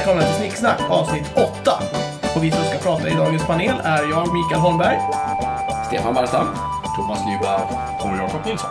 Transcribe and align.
Välkomna 0.00 0.22
till 0.22 0.34
Snicksnack 0.34 0.80
avsnitt 0.90 1.24
8. 1.34 1.72
Och 2.36 2.44
vi 2.44 2.50
som 2.50 2.64
ska 2.64 2.78
prata 2.78 3.08
i 3.08 3.14
dagens 3.14 3.46
panel 3.46 3.80
är 3.84 4.10
jag, 4.10 4.34
Mikael 4.34 4.60
Holmberg. 4.60 4.98
Stefan 5.86 6.14
Barstam. 6.14 6.46
Thomas 6.96 7.18
Lyberg 7.26 7.62
och 8.00 8.16
Jakob 8.16 8.46
Nilsson. 8.46 8.70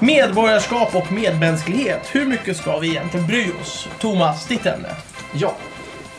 Medborgarskap 0.00 0.94
och 0.94 1.12
medmänsklighet. 1.12 2.08
Hur 2.12 2.26
mycket 2.26 2.56
ska 2.56 2.78
vi 2.78 2.88
egentligen 2.88 3.26
bry 3.26 3.52
oss? 3.62 3.88
Thomas, 4.00 4.46
ditt 4.48 4.66
ämne. 4.66 4.88
Ja. 5.32 5.52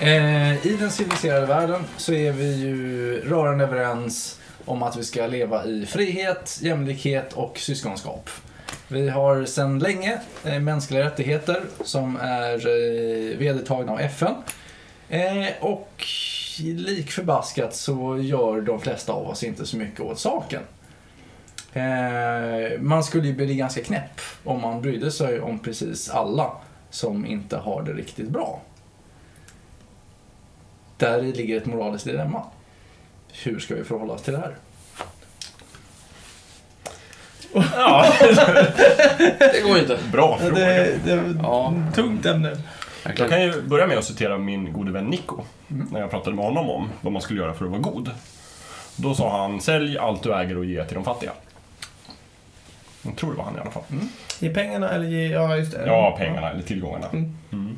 Eh, 0.04 0.68
I 0.68 0.78
den 0.80 0.92
civiliserade 0.92 1.46
världen 1.46 1.84
så 1.98 2.14
är 2.14 2.32
vi 2.32 2.56
ju 2.56 3.22
rörande 3.30 3.64
överens 3.64 4.40
om 4.66 4.84
att 4.84 4.98
vi 4.98 5.04
ska 5.04 5.28
leva 5.28 5.66
i 5.66 5.86
frihet, 5.86 6.60
jämlikhet 6.62 7.34
och 7.34 7.58
syskonskap. 7.58 8.30
Vi 8.88 9.10
har 9.10 9.46
sedan 9.46 9.80
länge 9.80 10.20
eh, 10.46 10.60
mänskliga 10.60 11.06
rättigheter 11.06 11.64
som 11.84 12.18
är 12.22 12.54
eh, 12.54 13.38
vedertagna 13.38 13.92
av 13.92 14.00
FN. 14.00 14.36
Eh, 15.10 15.48
och 15.60 16.06
lik 16.60 17.12
förbaskat 17.12 17.76
så 17.76 18.18
gör 18.18 18.62
de 18.62 18.82
flesta 18.82 19.14
av 19.14 19.28
oss 19.28 19.44
inte 19.44 19.66
så 19.66 19.78
mycket 19.78 20.00
åt 20.00 20.20
saken. 20.20 20.62
Eh, 21.74 22.80
man 22.80 23.04
skulle 23.04 23.28
ju 23.28 23.34
bli 23.34 23.56
ganska 23.56 23.84
knäpp 23.84 24.22
om 24.44 24.62
man 24.62 24.82
brydde 24.82 25.12
sig 25.12 25.42
om 25.42 25.60
precis 25.60 26.10
alla 26.10 26.52
som 26.90 27.26
inte 27.26 27.58
har 27.58 27.84
det 27.84 27.94
riktigt 27.94 28.30
bra. 28.30 28.62
Där 30.98 31.22
ligger 31.22 31.58
ett 31.58 31.66
moraliskt 31.66 32.06
dilemma. 32.06 32.44
Hur 33.44 33.60
ska 33.60 33.76
vi 33.76 33.84
förhålla 33.84 34.14
oss 34.14 34.22
till 34.22 34.34
det 34.34 34.40
här? 34.40 34.56
Ja, 37.54 38.14
det 39.40 39.64
går 39.64 39.76
ju 39.76 39.82
inte. 39.82 39.98
Bra 40.12 40.38
fråga. 40.38 40.54
Det, 40.56 41.00
det 41.06 41.12
är 41.12 41.36
Ja. 41.44 41.74
tungt 41.96 42.26
ämne. 42.26 42.58
Jag 43.18 43.30
kan 43.30 43.42
ju 43.42 43.62
börja 43.62 43.88
med 43.88 43.98
att 43.98 44.06
citera 44.06 44.38
min 44.38 44.74
gode 44.74 44.92
vän 44.92 45.06
Nico. 45.06 45.42
När 45.68 46.00
jag 46.00 46.10
pratade 46.10 46.36
med 46.36 46.46
honom 46.46 46.70
om 46.70 46.90
vad 47.02 47.14
man 47.14 47.22
skulle 47.22 47.40
göra 47.42 47.54
för 47.54 47.66
att 47.66 47.72
vara 47.72 47.82
god. 47.82 48.12
Då 48.96 49.16
sa 49.16 49.38
han, 49.42 49.62
sälj 49.62 49.98
allt 49.98 50.24
du 50.24 50.34
äger 50.34 50.58
och 50.58 50.66
ge 50.66 50.86
till 50.86 50.96
de 50.96 51.04
fattiga. 51.04 51.32
Jag 53.02 53.16
tror 53.16 53.32
det 53.32 53.38
var 53.38 53.44
han 53.46 53.58
i 53.58 53.60
alla 53.60 53.72
fall. 53.72 53.84
Ge 54.40 54.50
pengarna 54.50 54.90
eller 54.90 55.06
ge... 55.08 55.28
Ja, 55.28 55.56
just 55.58 55.72
det. 55.72 55.86
Ja, 55.86 56.16
pengarna 56.18 56.52
eller 56.52 56.62
tillgångarna. 56.62 57.08
Mm. 57.12 57.73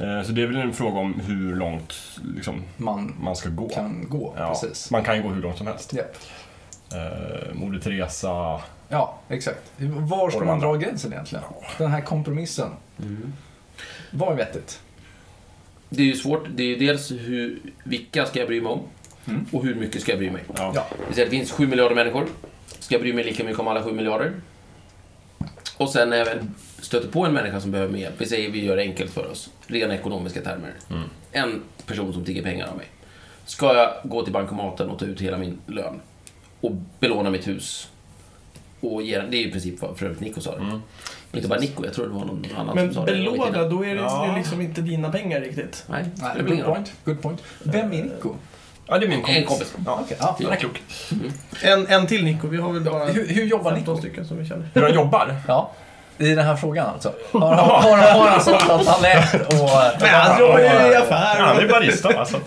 Mm. 0.00 0.16
Eh, 0.18 0.22
Så 0.24 0.32
det 0.32 0.42
är 0.42 0.46
väl 0.46 0.56
en 0.56 0.72
fråga 0.72 1.00
om 1.00 1.20
hur 1.20 1.56
långt 1.56 1.94
liksom, 2.34 2.62
Man 2.76 3.14
man 3.20 3.36
ska 3.36 3.48
gå. 3.48 3.68
kan 3.68 4.06
gå, 4.08 4.34
Ja, 4.38 4.48
precis. 4.48 4.90
Man 4.90 5.04
kan 5.04 5.16
ju 5.16 5.22
gå 5.22 5.28
hur 5.28 5.42
långt 5.42 5.58
som 5.58 5.66
helst. 5.66 5.92
Japp. 5.92 6.16
Eh, 6.94 7.54
Moder 7.54 7.78
Teresa, 7.78 8.60
Ja, 8.88 9.18
exakt. 9.28 9.72
Var 9.98 10.30
ska 10.30 10.44
man 10.44 10.60
dra 10.60 10.74
gränsen 10.76 11.12
egentligen? 11.12 11.44
Den 11.78 11.90
här 11.90 12.00
kompromissen. 12.00 12.68
Vad 14.10 14.32
är 14.32 14.36
vettigt? 14.36 14.80
Det 15.88 16.02
är 16.02 16.06
ju 16.06 16.14
svårt. 16.14 16.46
Det 16.54 16.62
är 16.62 16.66
ju 16.66 16.76
dels 16.76 17.10
hur, 17.10 17.60
vilka 17.84 18.26
ska 18.26 18.38
jag 18.38 18.48
bry 18.48 18.60
mig 18.60 18.72
om? 18.72 18.80
Mm. 19.26 19.46
Och 19.52 19.64
hur 19.64 19.74
mycket 19.74 20.02
ska 20.02 20.12
jag 20.12 20.18
bry 20.18 20.30
mig? 20.30 20.42
ja. 20.56 20.72
Ja. 20.74 20.86
Det, 21.14 21.26
finns 21.30 21.52
7 21.52 21.66
miljarder 21.66 21.94
människor. 21.94 22.26
Ska 22.78 22.94
jag 22.94 23.02
bry 23.02 23.12
mig 23.12 23.24
lika 23.24 23.44
mycket 23.44 23.60
om 23.60 23.68
alla 23.68 23.82
7 23.82 23.92
miljarder? 23.92 24.32
Och 25.76 25.90
sen 25.90 26.10
väl 26.10 26.38
stöter 26.80 27.08
på 27.08 27.24
en 27.26 27.32
människa 27.32 27.60
som 27.60 27.70
behöver 27.70 27.92
mer 27.92 28.00
hjälp, 28.00 28.14
vi 28.18 28.26
säger 28.26 28.50
vi 28.50 28.64
gör 28.64 28.76
det 28.76 28.82
enkelt 28.82 29.10
för 29.10 29.30
oss, 29.30 29.50
rena 29.66 29.94
ekonomiska 29.94 30.40
termer. 30.40 30.72
Mm. 30.90 31.02
En 31.32 31.62
person 31.86 32.12
som 32.12 32.24
tigger 32.24 32.42
pengar 32.42 32.66
av 32.68 32.76
mig. 32.76 32.86
Ska 33.46 33.74
jag 33.74 33.90
gå 34.04 34.22
till 34.22 34.32
bankomaten 34.32 34.90
och 34.90 34.98
ta 34.98 35.04
ut 35.04 35.20
hela 35.20 35.38
min 35.38 35.58
lön 35.66 36.00
och 36.60 36.72
belåna 37.00 37.30
mitt 37.30 37.48
hus? 37.48 37.88
Och 38.80 39.02
ge 39.02 39.18
den, 39.18 39.30
det 39.30 39.36
är 39.36 39.38
ju 39.40 39.48
i 39.48 39.52
princip 39.52 39.82
vad 39.82 39.98
för 39.98 40.06
övrigt 40.06 40.20
Nico 40.20 40.40
sa 40.40 40.50
det. 40.56 40.62
Mm. 40.62 40.80
Inte 41.32 41.48
bara 41.48 41.60
Nico, 41.60 41.84
jag 41.84 41.94
tror 41.94 42.06
det 42.06 42.12
var 42.14 42.24
någon 42.24 42.46
annan 42.56 42.74
Men 42.76 42.86
som 42.86 42.94
sa 42.94 43.12
det. 43.12 43.12
belåna, 43.12 43.68
då 43.68 43.84
är 43.84 43.94
det 43.94 44.00
Ja. 44.00 44.34
liksom 44.36 44.60
inte 44.60 44.80
dina 44.80 45.12
pengar 45.12 45.40
riktigt. 45.40 45.84
Nej, 45.88 46.04
Nej, 46.16 46.42
good 46.46 46.64
point. 46.64 46.92
Good 47.04 47.22
point. 47.22 47.42
Vem 47.62 47.92
är 47.92 48.02
Nico? 48.04 48.34
ja, 48.86 48.98
det 48.98 49.06
är 49.06 49.08
min 49.08 49.22
kompis. 49.22 49.36
En 49.36 49.44
kompis. 49.46 49.74
Ja. 49.86 50.00
Okej, 50.04 50.16
ja. 50.20 50.36
Han 50.42 50.52
är 50.52 50.56
klok. 50.56 50.82
En, 51.62 51.86
en 51.86 52.06
till 52.06 52.24
Nico, 52.24 52.48
vi 52.48 52.56
har 52.56 52.72
väl 52.72 52.82
bara 52.82 53.04
Hur, 53.06 53.26
hur 53.28 53.44
jobbar 53.44 53.70
15 53.74 53.94
Nico? 53.94 54.02
stycken 54.06 54.26
som 54.26 54.38
vi 54.38 54.44
känner. 54.48 54.68
Hur 54.74 54.82
han 54.82 54.94
jobbar? 54.94 55.36
Ja. 55.48 55.72
I 56.20 56.34
den 56.34 56.46
här 56.46 56.56
frågan 56.56 56.86
alltså? 56.86 57.12
Har, 57.32 57.40
har, 57.40 57.80
har, 57.80 57.96
har 57.96 58.28
han 58.28 58.40
sålt 58.40 58.70
att 58.70 58.86
han 58.86 59.02
läst 59.02 59.34
och... 59.34 59.70
Men 60.00 60.08
han 60.08 60.40
jobbar 60.40 60.58
ju 60.58 60.64
i 60.64 60.94
affär. 60.96 61.40
Han 61.40 61.58
är 61.58 61.68
barista 61.68 62.08
alltså. 62.18 62.36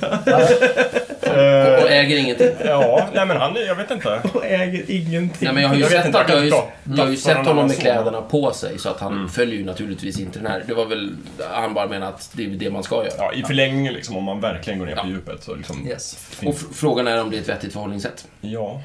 Och 1.21 1.29
Eh, 1.29 1.99
äger 1.99 2.17
ingenting. 2.17 2.47
Ja, 2.65 3.07
nej 3.13 3.25
men 3.25 3.37
han, 3.37 3.57
är- 3.57 3.67
jag 3.67 3.75
vet 3.75 3.91
inte. 3.91 4.21
och 4.33 4.45
äger 4.45 4.83
ingenting. 4.91 5.29
Nej, 5.45 5.53
men 5.53 5.63
jag 5.63 5.69
har 5.69 5.75
ju 5.75 5.81
Jag 5.81 5.91
sett, 5.91 6.05
inte, 6.05 6.19
att, 6.19 6.29
jag 6.29 6.35
har 6.35 6.43
ju, 6.43 6.51
jag 6.83 7.03
har 7.03 7.09
ju 7.11 7.17
sett 7.17 7.37
honom 7.37 7.67
med 7.67 7.79
kläderna 7.79 8.21
på 8.21 8.51
sig 8.53 8.79
så 8.79 8.89
att 8.89 8.99
han 8.99 9.13
Mm. 9.13 9.29
följer 9.29 9.55
ju 9.55 9.65
naturligtvis 9.65 10.19
inte 10.19 10.39
den 10.39 10.51
här. 10.51 10.63
Det 10.67 10.73
var 10.73 10.85
väl, 10.85 11.15
han 11.51 11.73
bara 11.73 11.87
menar 11.87 12.07
att 12.07 12.29
det 12.33 12.45
är 12.45 12.47
det 12.49 12.69
man 12.71 12.83
ska 12.83 12.95
göra. 12.95 13.13
Ja, 13.17 13.33
i 13.33 13.43
förlängningen 13.43 13.93
liksom, 13.93 14.17
om 14.17 14.23
man 14.23 14.39
verkligen 14.41 14.79
går 14.79 14.85
ner 14.85 14.95
på 14.95 15.01
Ja. 15.05 15.09
djupet 15.09 15.43
så 15.43 15.55
liksom... 15.55 15.87
Yes. 15.87 16.17
Och 16.45 16.55
frågan 16.75 17.07
är 17.07 17.21
om 17.21 17.29
det 17.29 17.37
är 17.37 17.41
ett 17.41 17.49
vettigt 17.49 17.73
förhållningssätt. 17.73 18.25
ja. 18.41 18.81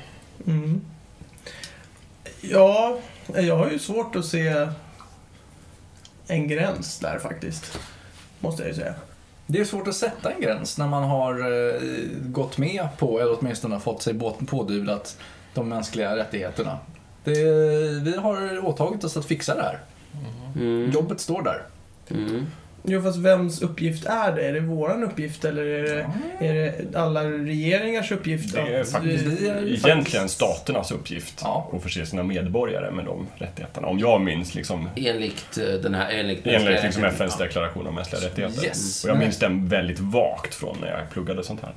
Mm. 0.47 0.81
Ja, 2.41 2.99
jag 3.35 3.57
har 3.57 3.71
ju 3.71 3.79
svårt 3.79 4.17
att 4.17 4.25
se 4.25 4.69
en 6.27 6.49
gräns 6.49 6.99
där 6.99 7.19
faktiskt. 7.19 7.79
Måste 8.41 8.63
jag 8.63 8.69
ju 8.69 8.75
säga. 8.75 8.95
Det 9.47 9.61
är 9.61 9.65
svårt 9.65 9.89
att 9.89 9.95
sätta 9.95 10.31
en 10.33 10.41
gräns 10.41 10.79
när 10.79 10.87
man 10.87 11.05
har 11.05 11.35
eh, 11.75 11.81
gått 12.23 12.59
med 12.59 12.89
på, 12.99 13.21
eller 13.21 13.39
åtminstone 13.41 13.81
fått 13.81 14.03
sig 14.03 14.15
båt- 14.15 14.47
pådyvlat, 14.49 15.17
de 15.55 15.69
mänskliga 15.69 16.17
rättigheterna. 16.17 16.79
Det, 17.25 17.35
vi 18.03 18.17
har 18.17 18.65
åtagit 18.67 19.05
oss 19.05 19.17
att 19.17 19.25
fixa 19.25 19.55
det 19.55 19.63
här. 19.63 19.79
Mm. 20.57 20.91
Jobbet 20.91 21.21
står 21.21 21.43
där. 21.43 21.63
Mm. 22.11 22.47
Jo, 22.91 23.03
fast 23.03 23.19
vems 23.19 23.63
uppgift 23.63 24.07
är 24.07 24.33
det? 24.33 24.43
Är 24.49 24.53
det 24.53 24.61
våran 24.61 25.05
uppgift 25.05 25.45
eller 25.45 25.63
är 25.65 25.83
det, 25.83 26.07
är 26.47 26.55
det 26.55 26.99
alla 26.99 27.25
regeringars 27.25 28.13
uppgift? 28.13 28.55
Det 28.55 28.61
är 28.61 28.85
faktiskt 28.85 29.25
vi 29.25 29.49
är 29.49 29.57
egentligen 29.57 30.05
faktiskt- 30.05 30.35
staternas 30.35 30.91
uppgift 30.93 31.41
Ja. 31.43 31.71
att 31.73 31.83
förse 31.83 32.07
sina 32.07 32.23
medborgare 32.23 32.91
med 32.91 33.05
de 33.05 33.27
rättigheterna. 33.39 33.87
Om 33.89 33.99
jag 33.99 34.21
minns 34.21 34.55
liksom 34.55 34.89
Enligt 34.97 35.59
eh, 35.59 35.65
den 35.65 35.95
här... 35.95 36.11
Enligt, 36.13 36.47
enligt 36.47 36.83
liksom. 36.83 37.05
FNs 37.05 37.39
deklaration 37.39 37.87
om 37.87 37.95
mänskliga 37.95 38.23
rättigheter. 38.23 38.65
Yes. 38.65 39.05
Och 39.05 39.11
jag 39.11 39.19
minns 39.19 39.39
den 39.39 39.69
väldigt 39.69 40.01
vagt 40.01 40.55
från 40.55 40.77
när 40.81 40.89
jag 40.89 41.11
pluggade 41.11 41.45
sånt 41.45 41.61
här. 41.63 41.73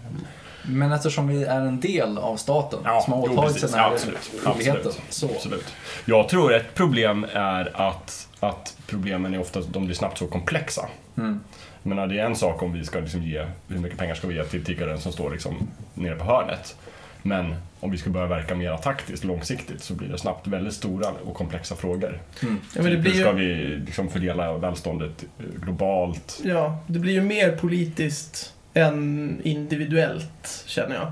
Men 0.63 0.91
eftersom 0.91 1.27
vi 1.27 1.43
är 1.43 1.61
en 1.61 1.79
del 1.79 2.17
av 2.17 2.37
staten 2.37 2.79
Ja, 2.83 3.01
som 3.01 3.13
har 3.13 3.21
åtagit 3.31 3.59
sig 3.59 3.69
den 3.69 3.79
här 3.79 3.91
Absolut. 3.91 4.17
skyldigheten. 4.17 4.81
Absolut. 4.85 5.01
Så, 5.09 5.25
Absolut. 5.25 5.65
Jag 6.05 6.29
tror 6.29 6.53
ett 6.53 6.73
problem 6.73 7.25
är 7.33 7.81
att, 7.89 8.27
att 8.39 8.77
problemen 8.87 9.33
är 9.33 9.39
ofta, 9.39 9.61
de 9.61 9.85
blir 9.85 9.95
snabbt 9.95 10.17
så 10.17 10.27
komplexa. 10.27 10.87
mm. 11.17 11.39
Men 11.83 12.09
det 12.09 12.19
är 12.19 12.25
en 12.25 12.35
sak 12.35 12.61
om 12.63 12.73
vi 12.73 12.85
ska 12.85 12.99
liksom 12.99 13.23
ge, 13.23 13.45
hur 13.67 13.79
mycket 13.79 13.97
pengar 13.97 14.15
ska 14.15 14.27
vi 14.27 14.35
ge 14.35 14.43
till 14.43 14.65
tiggaren 14.65 14.99
som 14.99 15.11
står 15.11 15.31
liksom 15.31 15.67
nere 15.93 16.15
på 16.15 16.23
hörnet. 16.25 16.75
Men 17.21 17.55
om 17.79 17.91
vi 17.91 17.97
ska 17.97 18.09
börja 18.09 18.27
verka 18.27 18.55
mer 18.55 18.77
taktiskt, 18.77 19.23
långsiktigt, 19.23 19.83
så 19.83 19.93
blir 19.93 20.07
det 20.07 20.17
snabbt 20.17 20.47
väldigt 20.47 20.73
stora 20.73 21.07
och 21.25 21.35
komplexa 21.35 21.75
frågor. 21.75 22.19
Mm. 22.41 22.61
Ja, 22.75 22.81
men 22.81 22.91
det 22.91 23.03
Typ, 23.03 23.15
hur 23.15 23.21
ska 23.21 23.39
ju, 23.39 23.55
vi 23.55 23.75
liksom 23.85 24.09
fördela 24.09 24.57
välståndet 24.57 25.23
globalt? 25.55 26.41
ja, 26.43 26.77
det 26.87 26.99
blir 26.99 27.13
ju 27.13 27.21
mer 27.21 27.51
politiskt 27.51 28.53
än 28.73 29.37
individuellt, 29.43 30.63
känner 30.65 30.95
jag. 30.95 31.11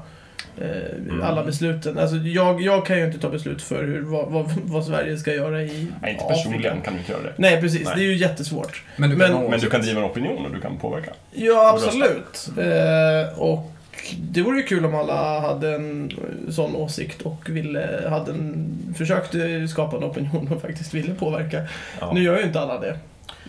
Eh, 0.68 1.28
Alla 1.30 1.44
besluten. 1.44 1.98
Alltså, 1.98 2.16
jag, 2.16 2.62
jag 2.62 2.86
kan 2.86 2.98
ju 3.00 3.06
inte 3.06 3.20
ta 3.20 3.30
beslut 3.30 3.62
för 3.62 3.84
hur, 3.84 4.02
vad, 4.02 4.28
vad, 4.32 4.52
vad 4.64 4.86
Sverige 4.86 5.18
ska 5.18 5.34
göra 5.34 5.62
i 5.64 5.66
Nej, 6.02 6.12
inte 6.12 6.24
Afrika. 6.24 6.28
personligen 6.28 6.82
kan 6.82 6.94
du 6.94 7.00
inte 7.00 7.12
göra 7.12 7.22
det. 7.24 7.34
Nej, 7.38 7.62
precis. 7.62 7.86
Nej. 7.86 7.94
Det 7.96 8.02
är 8.02 8.06
ju 8.06 8.16
jättesvårt. 8.16 8.84
Men 8.98 9.10
du 9.10 9.16
Men- 9.16 9.28
kan 9.28 9.38
ha 9.38 9.50
Men 9.50 9.60
du 9.60 9.70
kan 9.70 9.82
driva 9.82 10.00
en 10.00 10.06
opinion 10.06 10.46
och 10.46 10.52
du 10.56 10.62
kan 10.62 10.78
påverka. 10.78 11.12
Ja, 11.32 11.72
Och 11.74 11.78
absolut. 11.84 12.50
Eh, 12.58 13.40
och 13.40 13.72
det 14.20 14.42
vore 14.42 14.58
ju 14.58 14.64
kul 14.64 14.86
om 14.86 14.96
alla 14.96 15.40
hade 15.40 15.76
en 15.76 16.12
sån 16.50 16.76
åsikt 16.76 17.22
och 17.22 17.50
ville, 17.50 18.06
hade 18.10 18.32
en, 18.32 18.78
försökte 18.98 19.68
skapa 19.68 19.98
en 19.98 20.04
opinion 20.04 20.48
och 20.56 20.62
faktiskt 20.62 20.94
ville 20.94 21.14
påverka. 21.16 21.62
Ja. 22.00 22.12
Nu 22.14 22.24
gör 22.24 22.38
ju 22.38 22.44
inte 22.44 22.60
alla 22.60 22.80
det. 22.80 22.98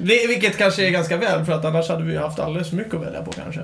Vilket 0.00 0.58
kanske 0.58 0.87
är 0.87 0.91
ganska 0.91 1.17
väl, 1.17 1.44
för 1.44 1.52
att 1.52 1.64
annars 1.64 1.88
hade 1.88 2.05
vi 2.05 2.17
haft 2.17 2.38
alldeles 2.38 2.69
för 2.69 2.76
mycket 2.76 2.94
att 2.94 3.06
välja 3.06 3.23
på 3.23 3.32
kanske. 3.32 3.61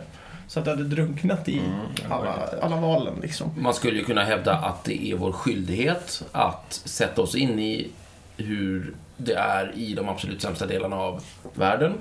Så 0.49 0.59
att 0.59 0.65
det 0.65 0.71
hade 0.71 0.85
drunknat 0.85 1.49
i 1.49 1.59
Mm, 1.59 1.71
alla, 2.09 2.49
alla 2.63 2.77
valen 2.77 3.15
liksom. 3.23 3.51
Man 3.57 3.75
skulle 3.75 3.99
ju 3.99 4.05
kunna 4.05 4.25
hävda 4.25 4.55
att 4.55 4.85
det 4.85 5.11
är 5.11 5.17
vår 5.17 5.33
skyldighet 5.33 6.25
att 6.33 6.73
sätta 6.85 7.23
oss 7.23 7.35
in 7.35 7.59
i 7.59 7.89
hur 8.37 8.95
det 9.17 9.35
är 9.35 9.73
i 9.77 9.95
de 9.95 10.09
absolut 10.09 10.43
sämsta 10.43 10.67
delarna 10.67 10.97
av 10.97 11.23
världen 11.55 11.93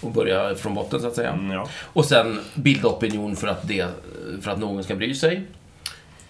och 0.00 0.10
börja 0.10 0.54
från 0.54 0.74
botten 0.74 1.00
så 1.00 1.06
att 1.06 1.14
säga. 1.14 1.30
Mm, 1.30 1.50
ja. 1.50 1.68
Och 1.82 2.04
sen 2.04 2.40
bilda 2.54 2.88
opinion 2.88 3.36
för 3.36 3.48
att, 3.48 3.68
det, 3.68 3.86
för 4.40 4.50
att 4.50 4.58
någon 4.58 4.84
ska 4.84 4.94
bry 4.94 5.14
sig 5.14 5.42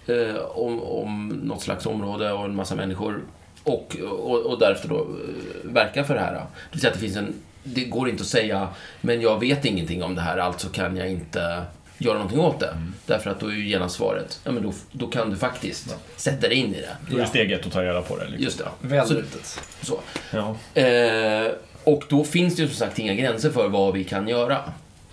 eh, 0.07 0.35
om, 0.35 0.83
om 0.83 1.27
något 1.27 1.61
slags 1.61 1.85
område 1.85 2.31
och 2.31 2.45
en 2.45 2.55
massa 2.55 2.75
människor. 2.75 3.21
Och, 3.63 3.97
och, 4.11 4.39
och 4.39 4.59
därefter 4.59 4.89
då 4.89 4.99
eh, 4.99 5.71
verka 5.71 6.03
för 6.03 6.13
det 6.13 6.19
här. 6.19 6.33
Det 6.33 6.41
vill 6.71 6.81
säga 6.81 6.91
att 6.91 6.99
det 6.99 7.05
finns 7.05 7.17
en... 7.17 7.33
Det 7.63 7.83
går 7.85 8.09
inte 8.09 8.21
att 8.21 8.27
säga, 8.27 8.67
men 9.01 9.21
jag 9.21 9.39
vet 9.39 9.65
ingenting 9.65 10.03
om 10.03 10.15
det 10.15 10.21
här, 10.21 10.37
alltså 10.37 10.69
kan 10.69 10.97
jag 10.97 11.09
inte 11.11 11.61
göra 11.97 12.13
någonting 12.13 12.39
åt 12.39 12.59
det. 12.59 12.67
Mm. 12.67 12.93
Därför 13.05 13.29
att 13.29 13.39
då 13.39 13.47
är 13.47 13.51
ju 13.51 13.67
genast 13.69 13.95
svaret, 13.95 14.39
ja 14.43 14.51
men 14.51 14.63
då, 14.63 14.73
då 14.91 15.07
kan 15.07 15.29
du 15.29 15.35
faktiskt 15.35 15.95
sätta 16.15 16.47
dig 16.47 16.57
in 16.57 16.75
i 16.75 16.81
det. 16.81 16.97
Då 17.09 17.17
är 17.17 17.21
det 17.21 17.27
steg 17.27 17.51
ett 17.51 17.65
att 17.65 17.73
ta 17.73 17.81
reda 17.83 18.01
på 18.01 18.17
det. 18.17 18.23
Liksom. 18.25 18.43
Just 18.43 18.57
det. 18.57 18.65
Väl 18.87 19.07
Så- 19.07 19.13
rutet. 19.13 19.59
Så. 19.81 19.99
Ja. 20.31 20.55
Eh, 20.81 21.51
och 21.83 22.03
då 22.09 22.23
finns 22.23 22.55
det 22.55 22.61
ju 22.61 22.67
som 22.67 22.77
sagt 22.77 22.99
inga 22.99 23.13
gränser 23.13 23.49
för 23.49 23.67
vad 23.67 23.93
vi 23.93 24.03
kan 24.03 24.27
göra. 24.27 24.57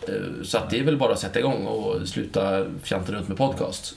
Eh, 0.08 0.14
så 0.44 0.58
att 0.58 0.70
det 0.70 0.78
är 0.78 0.82
väl 0.84 0.96
bara 0.96 1.12
att 1.12 1.20
sätta 1.20 1.38
igång 1.38 1.66
och 1.66 2.08
sluta 2.08 2.66
fjanta 2.82 3.12
runt 3.12 3.28
med 3.28 3.36
podcast. 3.36 3.94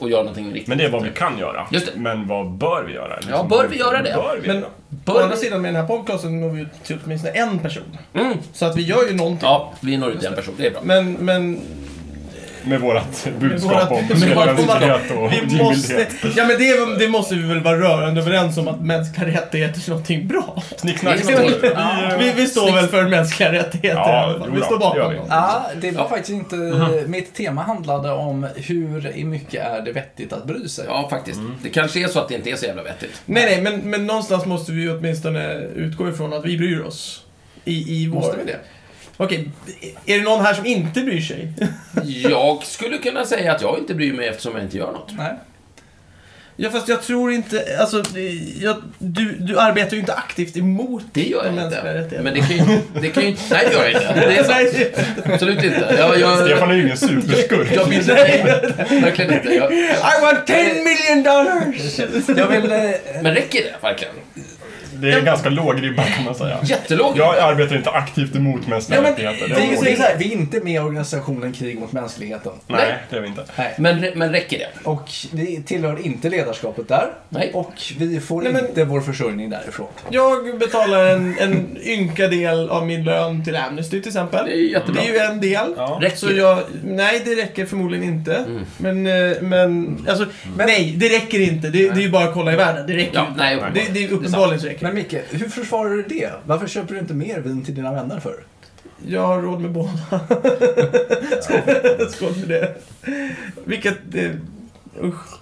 Och, 0.00 0.10
göra 0.10 0.20
någonting 0.22 0.46
riktigt. 0.52 0.68
Men 0.68 0.78
det 0.78 0.84
är 0.84 0.90
vad 0.90 1.02
vi 1.02 1.10
kan 1.10 1.38
göra. 1.38 1.66
Just 1.70 1.86
det. 1.86 1.92
Men 2.00 2.26
vad 2.26 2.50
bör 2.50 2.84
vi 2.86 2.92
göra? 2.92 3.14
Liksom, 3.16 3.32
Ja, 3.32 3.46
bör 3.50 3.66
vi 3.70 3.78
göra 3.78 4.02
det? 4.02 4.12
Bör 4.14 4.38
vi 4.42 4.48
Men 4.48 4.56
göra? 4.56 4.66
å 4.66 4.70
Bör 5.04 5.22
andra 5.22 5.34
vi- 5.36 5.40
sidan 5.40 5.60
med 5.62 5.74
den 5.74 5.80
här 5.80 5.88
podcasten 5.88 6.40
når 6.40 6.48
vi 6.48 6.60
ut 6.62 6.68
till 6.84 6.98
åtminstone 7.04 7.32
en 7.34 7.58
person. 7.58 7.82
Mm. 8.14 8.32
Så 8.52 8.66
att 8.66 8.76
vi 8.76 8.82
gör 8.82 9.08
ju 9.10 9.16
någonting. 9.16 9.48
Ja, 9.48 9.72
vi 9.80 9.96
når 9.96 10.10
ut 10.10 10.18
till 10.18 10.28
en 10.28 10.34
person. 10.34 10.54
Det 10.56 10.66
är 10.66 10.70
bra. 10.70 10.80
Men, 10.84 11.12
men 11.12 11.60
Med 12.64 12.80
vårt 12.80 13.24
budskap 13.40 13.72
vårat 13.72 13.90
om 13.90 13.96
mänsklighet 14.08 15.10
och 15.16 15.32
vi 15.32 15.62
måste, 15.62 16.06
ja 16.36 16.46
men 16.46 16.58
det, 16.58 16.98
det 16.98 17.08
måste 17.08 17.34
vi 17.34 17.42
väl 17.42 17.60
vara 17.60 17.80
rörande 17.80 18.20
överens 18.20 18.58
om 18.58 18.68
att 18.68 18.80
mänskliga 18.84 19.28
rättigheter 19.28 19.80
är 19.86 19.90
någonting 19.90 20.28
bra. 20.28 20.62
Någonting- 20.82 21.36
Vi, 22.18 22.32
vi 22.36 22.46
står 22.46 22.72
väl 22.72 22.86
för 22.86 23.08
mänskliga 23.08 23.52
rättigheter 23.52 24.00
Ja, 24.00 24.34
jo 24.46 24.52
Vi 24.54 24.62
står 24.62 24.78
bakom 24.78 25.00
dem. 25.14 25.26
Ja, 25.28 25.62
det 25.80 25.90
var 25.90 26.08
faktiskt 26.08 26.30
inte... 26.30 26.56
Mitt 27.06 27.34
tema 27.34 27.62
handlade 27.62 28.10
om 28.12 28.46
hur 28.56 29.24
mycket 29.24 29.66
är 29.66 29.80
det 29.80 29.92
vettigt 29.92 30.32
att 30.32 30.44
bry 30.44 30.68
sig. 30.68 30.84
Ja, 30.88 31.06
faktiskt. 31.10 31.38
Mm. 31.38 31.54
Det 31.62 31.68
kanske 31.68 32.04
är 32.04 32.08
så 32.08 32.18
att 32.18 32.28
det 32.28 32.34
inte 32.34 32.50
är 32.50 32.56
så 32.56 32.66
jävla 32.66 32.82
vettigt. 32.82 33.22
Nej, 33.26 33.44
nej, 33.44 33.62
men, 33.62 33.90
men 33.90 34.06
någonstans 34.06 34.46
måste 34.46 34.72
vi 34.72 34.80
ju 34.82 34.98
åtminstone 34.98 35.54
utgå 35.76 36.08
ifrån 36.08 36.32
att 36.32 36.44
vi 36.44 36.58
bryr 36.58 36.80
oss. 36.80 37.24
I, 37.64 38.02
i 38.02 38.06
vår... 38.06 38.14
Måste 38.20 38.36
vi 38.36 38.44
det? 38.44 38.58
Okej, 39.22 39.50
är 40.06 40.18
det 40.18 40.24
någon 40.24 40.44
här 40.44 40.54
som 40.54 40.66
inte 40.66 41.00
bryr 41.00 41.20
sig? 41.20 41.52
Jag 42.30 42.64
skulle 42.64 42.98
kunna 42.98 43.24
säga 43.24 43.52
att 43.52 43.62
jag 43.62 43.78
inte 43.78 43.94
bryr 43.94 44.12
mig 44.12 44.28
eftersom 44.28 44.54
jag 44.54 44.62
inte 44.64 44.76
gör 44.76 44.92
något. 44.92 45.10
Nej. 45.16 45.34
Ja, 46.56 46.70
fast 46.70 46.88
jag 46.88 47.02
tror 47.02 47.32
inte... 47.32 47.76
Alltså, 47.80 48.02
jag, 48.60 48.76
du, 48.98 49.32
du 49.40 49.58
arbetar 49.58 49.92
ju 49.92 49.98
inte 50.00 50.14
aktivt 50.14 50.56
emot 50.56 51.02
Det 51.12 51.22
gör 51.22 51.44
de 51.44 51.46
jag 51.46 51.54
mänskliga 51.54 51.80
inte. 51.80 51.94
rättigheterna. 51.94 52.22
Men 52.22 52.34
det 52.34 52.40
kan 52.40 52.56
ju, 52.74 52.80
det 53.00 53.08
kan 53.08 53.22
ju 53.22 53.28
inte... 53.28 53.42
Nej, 53.50 53.66
det 53.68 53.72
gör 53.72 53.84
jag 53.84 53.92
inte. 54.02 54.14
Det 54.14 54.36
är 54.38 54.44
sant. 54.44 54.92
Nej, 55.24 55.34
Absolut 55.34 55.64
inte. 55.64 55.94
Jag, 55.98 56.20
jag, 56.20 56.38
Stefan 56.46 56.70
är 56.70 56.74
ju 56.74 56.82
ingen 56.82 56.96
superskurk. 56.96 57.68
jag 57.74 57.84
vill 57.84 57.98
inte... 57.98 58.14
Verkligen 59.02 59.32
inte. 59.32 59.54
Jag, 59.54 59.72
I 59.72 60.22
want 60.22 60.46
10 60.46 60.56
million 60.74 61.22
dollars! 61.22 61.98
Jag 62.38 62.48
vill... 62.48 62.72
eh, 62.72 63.22
men 63.22 63.34
räcker 63.34 63.62
det 63.62 63.74
verkligen? 63.82 64.14
Det 65.00 65.12
är 65.12 65.18
en 65.18 65.24
ganska 65.24 65.48
låg 65.50 65.82
ribba 65.82 66.02
kan 66.02 66.24
man 66.24 66.34
säga. 66.34 66.58
Jättelågt. 66.62 67.16
Jag 67.18 67.38
arbetar 67.38 67.76
inte 67.76 67.90
aktivt 67.90 68.36
emot 68.36 68.66
mänskliga 68.66 68.98
Ja, 68.98 69.02
men 69.02 69.10
rättigheter. 69.10 69.48
det 69.48 69.54
Det 69.54 69.60
är 69.60 69.92
är 69.92 69.96
så- 69.96 70.02
här- 70.02 70.16
vi 70.18 70.32
är 70.32 70.36
inte 70.36 70.60
med 70.60 70.74
i 70.74 70.78
organisationen 70.78 71.52
Krig 71.52 71.78
mot 71.80 71.92
mänskligheten. 71.92 72.52
Nej, 72.66 72.98
det 73.10 73.16
är 73.16 73.20
vi 73.20 73.26
inte. 73.28 73.44
Nej. 73.56 73.74
Men, 73.78 74.06
men 74.14 74.32
räcker 74.32 74.58
det? 74.58 74.68
Och 74.88 75.08
vi 75.32 75.62
tillhör 75.66 76.06
inte 76.06 76.28
ledarskapet 76.28 76.88
där. 76.88 77.06
Nej. 77.28 77.50
Och 77.54 77.72
vi 77.98 78.20
får 78.20 78.42
Nej, 78.42 78.52
men- 78.52 78.66
inte 78.66 78.84
vår 78.84 79.00
försörjning 79.00 79.50
därifrån. 79.50 79.86
Jag 80.10 80.58
betalar 80.58 81.06
en, 81.06 81.38
en 81.38 81.76
ynka 81.84 82.28
del 82.28 82.70
av 82.70 82.86
min 82.86 83.04
lön 83.04 83.44
till 83.44 83.56
Amnesty 83.56 84.00
till 84.00 84.08
exempel. 84.08 84.46
Det 84.46 84.52
är 84.52 84.70
jättebra. 84.72 85.02
Det 85.02 85.08
är 85.08 85.12
ju 85.12 85.18
en 85.18 85.40
del. 85.40 85.74
Ja. 85.76 85.98
Räcker 86.02 86.16
Så 86.16 86.26
det? 86.26 86.34
jag, 86.34 86.58
nej, 86.84 87.22
det 87.24 87.34
räcker 87.34 87.66
förmodligen 87.66 88.04
inte. 88.04 88.34
Mm. 88.36 88.64
Men, 88.78 89.06
eh, 89.30 89.36
men, 89.42 89.98
alltså, 90.08 90.26
nej, 90.56 90.94
det 90.96 91.08
räcker 91.08 91.40
inte. 91.40 91.68
Det, 91.68 91.78
det 91.90 92.00
är 92.00 92.02
ju 92.02 92.10
bara 92.10 92.24
att 92.24 92.34
kolla 92.34 92.52
i 92.52 92.56
världen. 92.56 92.86
Det 92.86 92.96
räcker 92.96 93.10
Ja, 93.14 93.26
inte. 93.28 93.40
nej, 93.40 93.58
det, 93.74 93.94
det 93.94 94.04
är 94.04 94.12
uppenbarligen 94.12 94.60
så 94.60 94.66
räcker 94.66 94.84
Men 94.90 94.96
Micke, 94.96 95.16
hur 95.30 95.48
försvarar 95.48 95.90
du 95.90 96.02
det? 96.02 96.32
Varför 96.46 96.66
köper 96.66 96.94
du 96.94 97.00
inte 97.00 97.14
mer 97.14 97.40
vin 97.40 97.64
till 97.64 97.74
dina 97.74 97.92
vänner 97.92 98.20
för? 98.20 98.44
Jag 99.06 99.26
har 99.26 99.42
råd 99.42 99.60
med 99.60 99.70
båda. 99.70 99.90
Skål 102.10 102.34
för 102.34 102.48
det. 102.48 102.74
Vilket... 103.64 103.98
Det, 104.08 104.36
usch. 105.02 105.39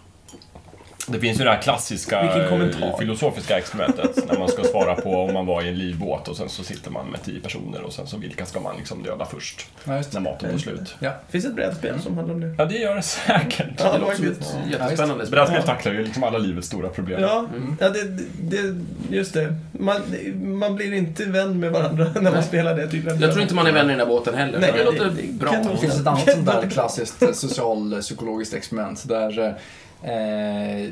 Det 1.11 1.19
finns 1.21 1.41
ju 1.41 1.45
det 1.45 1.51
här 1.51 1.63
klassiska 1.63 2.21
eh, 2.23 2.99
filosofiska 2.99 3.59
experimentet 3.59 4.29
när 4.31 4.39
man 4.39 4.49
ska 4.49 4.65
svara 4.65 4.95
på 4.95 5.11
om 5.17 5.35
man 5.35 5.47
var 5.47 5.63
i 5.63 5.69
en 5.69 5.75
livbåt 5.79 6.29
och 6.29 6.37
sen 6.37 6.49
så 6.49 6.63
sitter 6.63 6.91
man 6.91 7.07
med 7.07 7.23
tio 7.23 7.41
personer 7.41 7.83
och 7.83 7.93
sen 7.93 8.07
så 8.07 8.17
vilka 8.17 8.47
ska 8.47 8.61
man 8.61 8.77
liksom 8.77 9.03
döda 9.03 9.25
först 9.25 9.67
Ja, 9.85 9.97
just 9.97 10.13
när 10.13 10.21
maten 10.21 10.51
tar 10.51 10.59
slut. 10.59 10.95
Ja. 11.01 11.11
Finns 11.29 11.45
det 11.45 11.51
ett 11.51 11.57
brädspel 11.57 12.01
som 12.01 12.17
handlar 12.17 12.35
om 12.35 12.41
det? 12.41 12.55
Ja, 12.59 12.65
det 12.65 12.75
gör 12.79 12.95
det 12.97 13.03
säkert. 13.03 13.67
Ja, 13.79 13.93
Det 13.93 13.99
låter 13.99 14.25
jättespännande 14.71 15.27
spel. 15.27 15.31
Brädspel 15.39 15.63
tacklar 15.63 15.93
ju 15.93 16.05
liksom 16.05 16.25
alla 16.25 16.39
livets 16.39 16.67
stora 16.67 16.89
problem. 16.89 17.21
Ja, 17.23 17.39
Mm. 17.57 17.77
ja 17.81 17.89
det, 17.89 18.05
det, 18.41 18.77
just 19.17 19.35
det. 19.35 19.55
Man, 19.73 20.01
man 20.37 20.77
blir 20.77 20.93
inte 20.93 21.25
vän 21.25 21.61
med 21.61 21.73
varandra 21.73 22.05
när 22.15 22.23
man 22.23 22.33
Nej. 22.33 22.43
spelar 22.43 22.75
det 22.77 22.89
tydligen. 22.91 23.21
Jag 23.21 23.31
tror 23.31 23.43
inte 23.43 23.55
man 23.55 23.67
är 23.67 23.73
vänner 23.73 23.89
i 23.89 23.97
den 23.97 24.01
här 24.01 24.07
båten 24.07 24.35
heller. 24.35 24.59
Nej, 24.59 24.71
det 24.73 24.79
det- 24.79 24.85
låter 24.85 25.05
det 25.05 25.33
bra. 25.33 25.51
Det 25.73 25.77
finns 25.81 26.01
ett 26.01 26.07
annat 26.07 26.31
sånt 26.33 26.47
där 26.47 26.71
klassiskt 26.73 27.23
eh, 27.23 27.33
socialpsykologiskt 27.33 28.55
experiment 28.55 29.09
där 29.09 29.39
eh, 29.47 29.53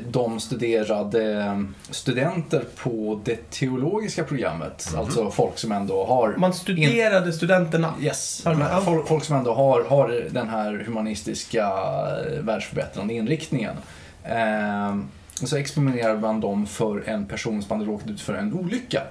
de 0.07 0.39
studerade 0.39 1.65
studenter 1.89 2.63
på 2.75 3.21
det 3.23 3.49
teologiska 3.49 4.23
programmet, 4.23 4.93
alltså 4.97 5.31
folk 5.31 5.57
som 5.57 5.71
ändå 5.71 6.05
har... 6.05 6.35
Man 6.37 6.53
studerade 6.53 7.33
studenterna. 7.33 7.93
Yes. 8.01 8.41
Folk, 8.85 9.07
folk 9.07 9.23
som 9.23 9.35
ändå 9.35 9.53
har, 9.53 9.83
har 9.83 10.23
den 10.29 10.49
här 10.49 10.83
humanistiska 10.85 11.67
eh, 11.67 12.39
världsförbättrande 12.39 13.13
inriktningen. 13.13 13.75
Eh, 14.23 14.97
och 15.41 15.49
så 15.49 15.57
experimenterade 15.57 16.19
man 16.19 16.41
dem 16.41 16.65
för 16.65 17.09
en 17.09 17.25
person 17.25 17.63
som 17.63 17.79
hade 17.79 17.91
råkat 17.91 18.09
ut 18.09 18.21
för 18.21 18.33
en 18.33 18.53
olycka. 18.53 19.03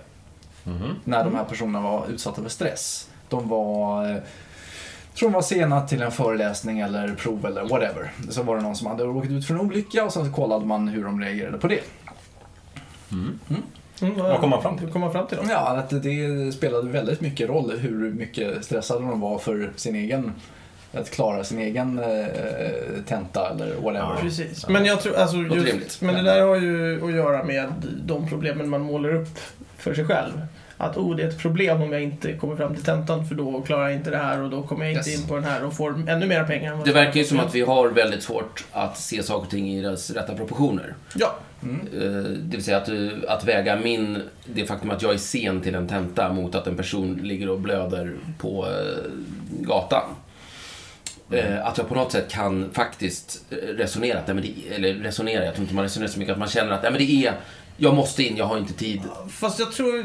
Mhm. 0.65 0.95
När 1.05 1.25
de 1.25 1.35
här 1.35 1.45
personerna 1.45 1.81
var 1.81 2.07
utsatta 2.09 2.43
för 2.43 2.49
stress. 2.49 3.09
De 3.29 3.49
var, 3.49 4.11
eh, 4.11 4.17
tror 5.17 5.29
de 5.29 5.35
var 5.35 5.43
sena 5.43 5.87
till 5.87 6.03
en 6.03 6.13
föreläsning 6.13 6.81
eller 6.81 7.15
prov 7.15 7.47
eller 7.47 7.63
whatever. 7.63 8.13
Så 8.31 8.43
var 8.43 8.57
det 8.57 8.63
någon 8.63 8.77
som 8.77 8.87
hade 8.87 9.05
råkat 9.05 9.31
ut 9.31 9.47
för 9.47 9.55
en 9.55 9.61
olycka 9.61 10.05
och 10.05 10.13
sen 10.13 10.27
så 10.27 10.33
kollade 10.33 10.67
man 10.67 10.89
hur 10.89 11.05
de 11.05 11.21
reagerade 11.21 11.59
på 11.59 11.69
det. 11.69 11.81
Mm, 13.13 13.39
Vad 14.19 14.41
kom 14.41 14.51
man 14.51 14.63
fram 14.63 14.79
till? 14.79 14.89
Kom 14.89 15.01
man 15.01 15.13
fram 15.13 15.27
till 15.27 15.37
då? 15.37 15.43
Ja, 15.51 15.77
att 15.77 15.91
det 15.91 16.53
spelade 16.55 16.91
väldigt 16.91 17.21
mycket 17.21 17.49
roll 17.49 17.73
hur 17.79 18.13
mycket 18.13 18.65
stressade 18.65 19.01
de 19.01 19.21
var 19.21 19.39
för 19.39 19.71
sin 19.77 19.97
egen 19.97 20.33
att 20.93 21.11
klara 21.11 21.45
sin 21.45 21.59
egen 21.59 21.99
eh, 21.99 22.27
tenta 23.07 23.51
eller 23.51 23.75
whatever. 23.75 24.17
Precis. 24.21 24.69
Men 24.69 24.85
jag 24.85 25.01
tror, 25.01 25.17
alltså 25.17 25.37
just, 25.37 26.03
men 26.03 26.15
det 26.15 26.23
där 26.23 26.43
har 26.43 26.57
ju 26.57 27.05
att 27.05 27.15
göra 27.15 27.45
med 27.45 27.73
de 28.05 28.29
problemen 28.29 28.69
man 28.69 28.81
målar 28.81 29.15
upp 29.15 29.39
för 29.77 29.95
sig 29.95 30.05
själv. 30.05 30.33
Att 30.79 30.97
oh, 30.97 31.17
det 31.17 31.23
är 31.23 31.29
ett 31.29 31.39
problem 31.39 31.83
om 31.83 31.93
jag 31.93 32.03
inte 32.03 32.33
kommer 32.33 32.57
fram 32.57 32.75
till 32.75 32.85
tentan 32.85 33.27
för 33.29 33.35
då 33.35 33.63
klarar 33.63 33.83
jag 33.89 33.93
inte 33.95 34.11
det 34.11 34.17
här 34.17 34.41
och 34.43 34.51
då 34.51 34.63
kommer 34.63 34.85
jag 34.85 34.95
inte 34.95 35.11
Yes. 35.11 35.21
in 35.23 35.29
på 35.29 35.35
den 35.35 35.45
här 35.45 35.65
och 35.65 35.73
får 35.77 36.11
ännu 36.11 36.27
mer 36.27 36.45
pengar. 36.45 36.79
Det 36.85 36.93
verkar 36.93 37.21
ju 37.21 37.25
som 37.25 37.41
att 37.41 37.55
vi 37.55 37.61
har 37.61 37.89
väldigt 37.89 38.23
svårt 38.23 38.65
att 38.73 38.99
se 38.99 39.23
saker 39.23 39.45
och 39.45 39.51
ting 39.51 39.71
i 39.71 39.83
deras 39.83 40.11
rätta 40.11 40.35
proportioner. 40.35 40.95
Ja, 41.15 41.35
Mm. 41.63 41.81
Eh, 41.95 42.23
Det 42.31 42.57
vill 42.57 42.65
säga 42.65 42.77
att, 42.77 42.89
eh, 42.89 42.95
att 43.29 43.45
väga 43.45 43.77
min, 43.77 44.23
det 44.47 44.67
faktum 44.67 44.91
att 44.91 45.03
jag 45.03 45.15
är 45.15 45.19
sen 45.19 45.61
till 45.61 45.75
en 45.75 45.89
tenta 45.89 46.33
mot 46.33 46.55
att 46.55 46.67
en 46.67 46.77
person 46.77 47.15
ligger 47.23 47.49
och 47.51 47.61
blöder 47.61 48.13
på 48.39 48.67
eh, 48.67 49.11
gatan. 49.61 50.03
Eh, 51.31 51.67
Att 51.67 51.79
jag 51.79 51.89
på 51.89 51.95
något 51.95 52.13
sätt 52.13 52.29
kan 52.31 52.71
faktiskt 52.73 53.45
resonera, 53.51 54.19
att, 54.19 54.27
nej, 54.27 54.35
men 54.35 54.45
det, 54.45 54.75
eller 54.75 54.95
resonera, 54.95 55.45
jag 55.45 55.55
tror 55.55 55.63
inte 55.63 55.75
man 55.75 55.85
resonerar 55.85 56.11
så 56.11 56.19
mycket, 56.19 56.33
att 56.33 56.39
man 56.39 56.49
känner 56.49 56.73
att 56.73 56.83
nej, 56.83 56.93
men 56.93 57.01
det 57.07 57.27
är, 57.27 57.33
jag 57.77 57.95
måste 57.95 58.23
in, 58.23 58.37
jag 58.37 58.45
har 58.45 58.59
inte 58.59 58.73
tid. 58.73 59.01
fast 59.31 59.59
jag 59.59 59.73
tror, 59.73 60.03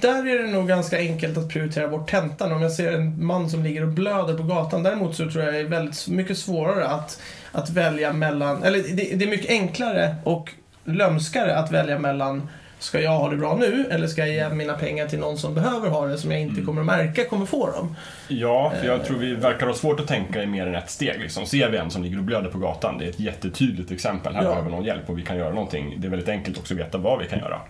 där 0.00 0.26
är 0.26 0.42
det 0.42 0.52
nog 0.52 0.68
ganska 0.68 0.98
enkelt 0.98 1.38
att 1.38 1.48
prioritera 1.48 1.88
bort 1.88 2.10
tentan. 2.10 2.52
Om 2.52 2.62
jag 2.62 2.72
ser 2.72 2.92
en 2.92 3.26
man 3.26 3.50
som 3.50 3.64
ligger 3.64 3.82
och 3.82 3.88
blöder 3.88 4.34
på 4.34 4.42
gatan. 4.42 4.82
Däremot 4.82 5.16
så 5.16 5.30
tror 5.30 5.44
jag 5.44 5.54
det 5.54 5.60
är 5.60 5.64
väldigt 5.64 6.08
mycket 6.08 6.38
svårare 6.38 6.86
att, 6.86 7.20
att 7.52 7.70
välja 7.70 8.12
mellan, 8.12 8.62
eller 8.62 8.78
det, 8.78 9.16
det 9.16 9.24
är 9.24 9.28
mycket 9.28 9.50
enklare 9.50 10.16
och 10.24 10.50
lömskare 10.84 11.56
att 11.56 11.72
välja 11.72 11.98
mellan 11.98 12.48
Ska 12.84 13.00
jag 13.00 13.10
ha 13.10 13.30
det 13.30 13.36
bra 13.36 13.56
nu 13.56 13.86
eller 13.90 14.06
ska 14.06 14.26
jag 14.26 14.34
ge 14.34 14.54
mina 14.54 14.74
pengar 14.74 15.06
till 15.06 15.18
någon 15.18 15.38
som 15.38 15.54
behöver 15.54 15.88
ha 15.88 16.06
det 16.06 16.18
som 16.18 16.30
jag 16.30 16.40
inte 16.40 16.60
kommer 16.60 16.80
att 16.80 16.86
märka 16.86 17.24
kommer 17.24 17.46
få 17.46 17.70
dem? 17.70 17.96
Ja, 18.28 18.72
för 18.80 18.86
jag 18.86 19.04
tror 19.04 19.18
vi 19.18 19.34
verkar 19.34 19.66
ha 19.66 19.74
svårt 19.74 20.00
att 20.00 20.06
tänka 20.08 20.42
i 20.42 20.46
mer 20.46 20.66
än 20.66 20.74
ett 20.74 20.90
steg. 20.90 21.20
Liksom. 21.20 21.46
Ser 21.46 21.70
vi 21.70 21.78
en 21.78 21.90
som 21.90 22.02
ligger 22.02 22.18
och 22.18 22.24
blöder 22.24 22.50
på 22.50 22.58
gatan, 22.58 22.98
det 22.98 23.04
är 23.04 23.08
ett 23.08 23.20
jättetydligt 23.20 23.90
exempel. 23.90 24.34
Här 24.34 24.42
Ja. 24.42 24.48
behöver 24.48 24.70
någon 24.70 24.84
hjälp 24.84 25.10
och 25.10 25.18
vi 25.18 25.22
kan 25.22 25.36
göra 25.36 25.54
någonting. 25.54 25.94
Det 25.98 26.06
är 26.06 26.10
väldigt 26.10 26.28
enkelt 26.28 26.58
också 26.58 26.74
att 26.74 26.80
veta 26.80 26.98
vad 26.98 27.18
vi 27.18 27.26
kan 27.28 27.38
göra. 27.38 27.60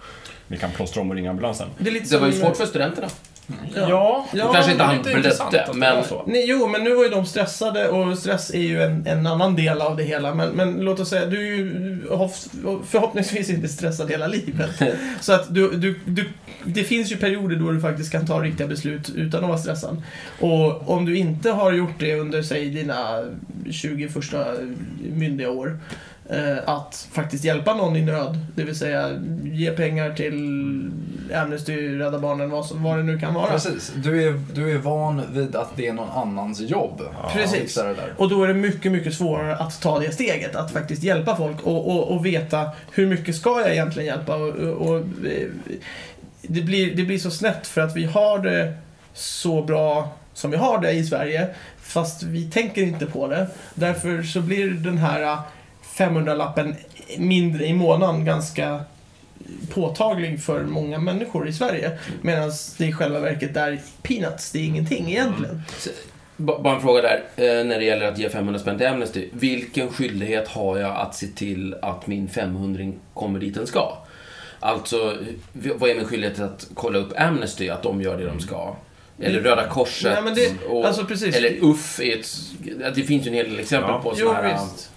Vi 0.47 0.57
kan 0.57 0.71
plåstra 0.71 1.01
om 1.01 1.11
och 1.11 1.17
ringa 1.17 1.31
ambulansen. 1.31 1.69
Det, 1.79 1.91
är 1.91 1.93
lite 1.93 2.15
Det 2.15 2.19
var 2.21 2.27
ju 2.27 2.33
svårt 2.33 2.57
för 2.57 2.67
studenterna. 2.67 3.07
Ja. 3.75 4.27
Då 4.33 4.53
kanske 4.53 4.73
inte 4.73 4.85
han 4.85 5.03
det 5.03 5.75
men-. 5.75 6.05
Nej, 6.27 6.45
jo, 6.47 6.67
men 6.67 6.85
nu 6.85 6.95
var 6.95 7.05
ju 7.05 7.11
de 7.11 7.27
stressade 7.27 7.89
och 7.89 8.19
stress 8.19 8.55
är 8.55 8.59
ju 8.59 8.83
en, 8.83 9.07
en 9.07 9.27
annan 9.27 9.57
del 9.57 9.81
av 9.81 9.97
det 9.97 10.03
hela. 10.03 10.35
Men, 10.35 10.49
men 10.49 10.81
låt 10.81 11.01
oss 11.01 11.09
säga, 11.09 11.27
du 11.27 11.39
är 11.39 11.57
ju 11.57 12.01
förhoppningsvis 12.87 13.51
inte 13.51 13.69
stressad 13.69 14.11
hela 14.11 14.27
livet. 14.27 14.71
Så 15.21 15.33
att 15.33 15.55
du, 15.55 15.71
du, 15.71 16.01
du, 16.05 16.29
det 16.65 16.85
finns 16.85 17.13
ju 17.13 17.17
perioder 17.17 17.57
då 17.57 17.71
du 17.71 17.81
faktiskt 17.81 18.13
kan 18.13 18.27
ta 18.27 18.43
riktiga 18.43 18.67
beslut 18.67 19.11
utan 19.15 19.45
att 19.45 19.49
vara 19.49 19.59
stressad. 19.59 20.03
Och 20.41 20.91
om 20.91 21.05
du 21.05 21.17
inte 21.17 21.51
har 21.51 21.73
gjort 21.73 21.99
det 21.99 22.15
under, 22.15 22.43
säg, 22.43 22.71
dina 22.71 23.25
20 23.71 24.09
första 24.09 24.45
myndiga 25.13 25.51
år. 25.51 25.79
Eh, 26.35 26.69
att 26.69 27.09
faktiskt 27.13 27.45
hjälpa 27.45 27.75
någon 27.75 27.97
i 27.97 28.03
nöd, 28.03 28.39
det 28.55 28.65
vill 28.65 28.79
säga 28.79 29.11
ge 29.43 29.71
pengar 29.71 30.13
till 30.13 30.91
Amnesty, 31.35 31.99
Rädda 31.99 32.19
Barnen, 32.19 32.51
vad, 32.51 32.67
som, 32.67 32.83
vad 32.83 32.97
det 32.97 33.03
nu 33.03 33.19
kan 33.19 33.35
vara. 33.35 33.51
Precis. 33.51 33.93
Du 33.97 34.29
är, 34.29 34.41
du 34.55 34.71
är 34.71 34.79
van 34.79 35.23
vid 35.33 35.57
att 35.57 35.77
det 35.77 35.89
är 35.89 35.93
någon 35.93 36.11
annans 36.11 36.61
jobb. 36.61 37.03
att 37.23 37.33
Precis. 37.33 37.79
Och 38.17 38.29
då 38.29 38.45
är 38.45 38.49
det 38.49 38.55
mycket, 38.55 38.93
mycket 38.93 39.15
svårare 39.15 39.57
att 39.57 39.81
ta 39.81 39.99
det 39.99 40.13
steget, 40.13 40.57
att 40.57 40.71
faktiskt 40.71 41.03
hjälpa 41.03 41.37
folk 41.37 41.63
och, 41.63 41.91
och, 41.91 42.13
och 42.13 42.27
veta 42.27 42.71
hur 42.93 43.07
mycket 43.07 43.37
ska 43.37 43.61
jag 43.61 43.73
egentligen 43.73 44.07
hjälpa. 44.07 44.37
Och, 44.37 44.49
och, 44.49 44.89
och, 44.89 44.97
eh, 44.97 45.49
det, 46.43 46.63
blir, 46.63 46.97
det 46.97 47.03
blir 47.03 47.19
så 47.19 47.31
snett 47.31 47.67
för 47.67 47.81
att 47.81 47.97
vi 47.97 48.05
har 48.05 48.39
det 48.39 48.75
så 49.13 49.63
bra 49.63 50.13
som 50.35 50.51
vi 50.51 50.57
har 50.57 50.81
det 50.81 50.93
i 50.93 51.05
Sverige, 51.05 51.49
fast 51.81 52.23
vi 52.23 52.51
tänker 52.51 52.83
inte 52.83 53.07
på 53.07 53.29
det. 53.29 53.47
Därför 53.75 54.23
så 54.23 54.41
blir 54.41 54.71
den 54.71 54.99
här 54.99 55.39
500-lappen 55.97 56.75
mindre 57.19 57.67
i 57.67 57.73
månaden 57.73 58.25
ganska 58.25 58.81
påtaglig 59.71 60.43
för 60.43 60.65
många 60.65 60.99
människor 60.99 61.49
i 61.49 61.53
Sverige. 61.53 61.99
Medan 62.23 62.53
det 62.79 62.87
i 62.87 62.93
själva 62.93 63.21
verket 63.21 63.57
är 63.57 63.81
peanuts, 64.03 64.53
det 64.53 64.59
är 64.59 64.65
ingenting 64.65 65.11
egentligen. 65.11 65.55
Mm. 65.55 65.63
Bara 66.37 66.75
en 66.75 66.81
fråga 66.81 67.03
där, 67.03 67.23
eh, 67.37 67.67
när 67.67 67.79
det 67.79 67.85
gäller 67.85 68.07
att 68.07 68.19
ge 68.19 68.29
500 68.29 68.61
spänn 68.61 68.79
till 68.79 68.87
Amnesty. 68.87 69.29
Vilken 69.33 69.91
skyldighet 69.91 70.49
har 70.49 70.79
jag 70.79 70.97
att 70.97 71.15
se 71.15 71.27
till 71.27 71.75
att 71.83 72.07
min 72.07 72.29
500 72.29 72.93
kommer 73.15 73.39
dit 73.39 73.55
den 73.55 73.67
ska? 73.67 73.99
Alltså, 74.61 75.17
vad 75.53 75.91
är 75.91 75.95
min 75.95 76.05
skyldighet 76.05 76.41
att 76.41 76.67
kolla 76.75 76.99
upp 76.99 77.13
Amnesty, 77.17 77.69
att 77.69 77.83
de 77.83 78.03
gör 78.03 78.19
det 78.19 78.27
de 78.27 78.41
ska? 78.41 78.77
Eller 79.21 79.41
Röda 79.41 79.67
Korset? 79.69 80.13
Nej, 80.13 80.23
men 80.23 80.35
det- 80.35 80.67
och, 80.69 80.87
alltså, 80.87 81.05
precis. 81.05 81.37
Eller 81.37 81.51
UFF, 81.63 82.01
är 82.01 82.19
ett, 82.19 82.27
det 82.95 83.03
finns 83.03 83.27
ju 83.27 83.29
en 83.29 83.35
hel 83.35 83.51
del 83.51 83.59
exempel 83.61 83.91
Ja. 83.91 84.03
på 84.03 84.15
sådana 84.17 84.35
här... 84.43 84.59
visst. 84.65 84.91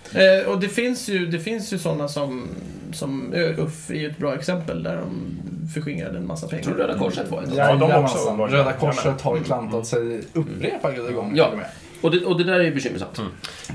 Eh, 0.45 0.51
och 0.51 0.59
det 0.59 0.69
finns 0.69 1.07
ju, 1.09 1.25
det 1.25 1.39
finns 1.39 1.73
ju 1.73 1.77
sådana 1.77 2.07
som, 2.07 2.47
som 2.93 3.33
eh, 3.33 3.59
UFF 3.59 3.89
är 3.89 3.95
ju 3.95 4.07
ett 4.09 4.17
bra 4.17 4.35
exempel 4.35 4.83
där 4.83 4.95
de 4.97 5.37
förskingrade 5.73 6.17
en 6.17 6.27
massa 6.27 6.47
pengar. 6.47 6.63
Jag 6.67 6.75
tror 6.75 6.87
Röda 6.87 6.99
Korset 6.99 7.31
var 7.31 7.43
ett. 7.43 7.49
Ja, 7.55 7.75
de 7.75 7.91
också 8.03 8.31
var- 8.33 8.47
Röda 8.47 8.73
Korset 8.73 9.21
har 9.21 9.31
Mm. 9.31 9.43
klantat 9.43 9.87
sig 9.87 10.21
upprepade 10.33 11.11
gånger 11.13 11.37
Ja. 11.37 11.47
och 11.47 11.57
med. 11.57 11.65
Och 12.01 12.11
det, 12.11 12.25
och 12.25 12.37
det 12.37 12.43
där 12.43 12.59
är 12.59 12.63
ju 12.63 12.73
bekymmersamt. 12.73 13.19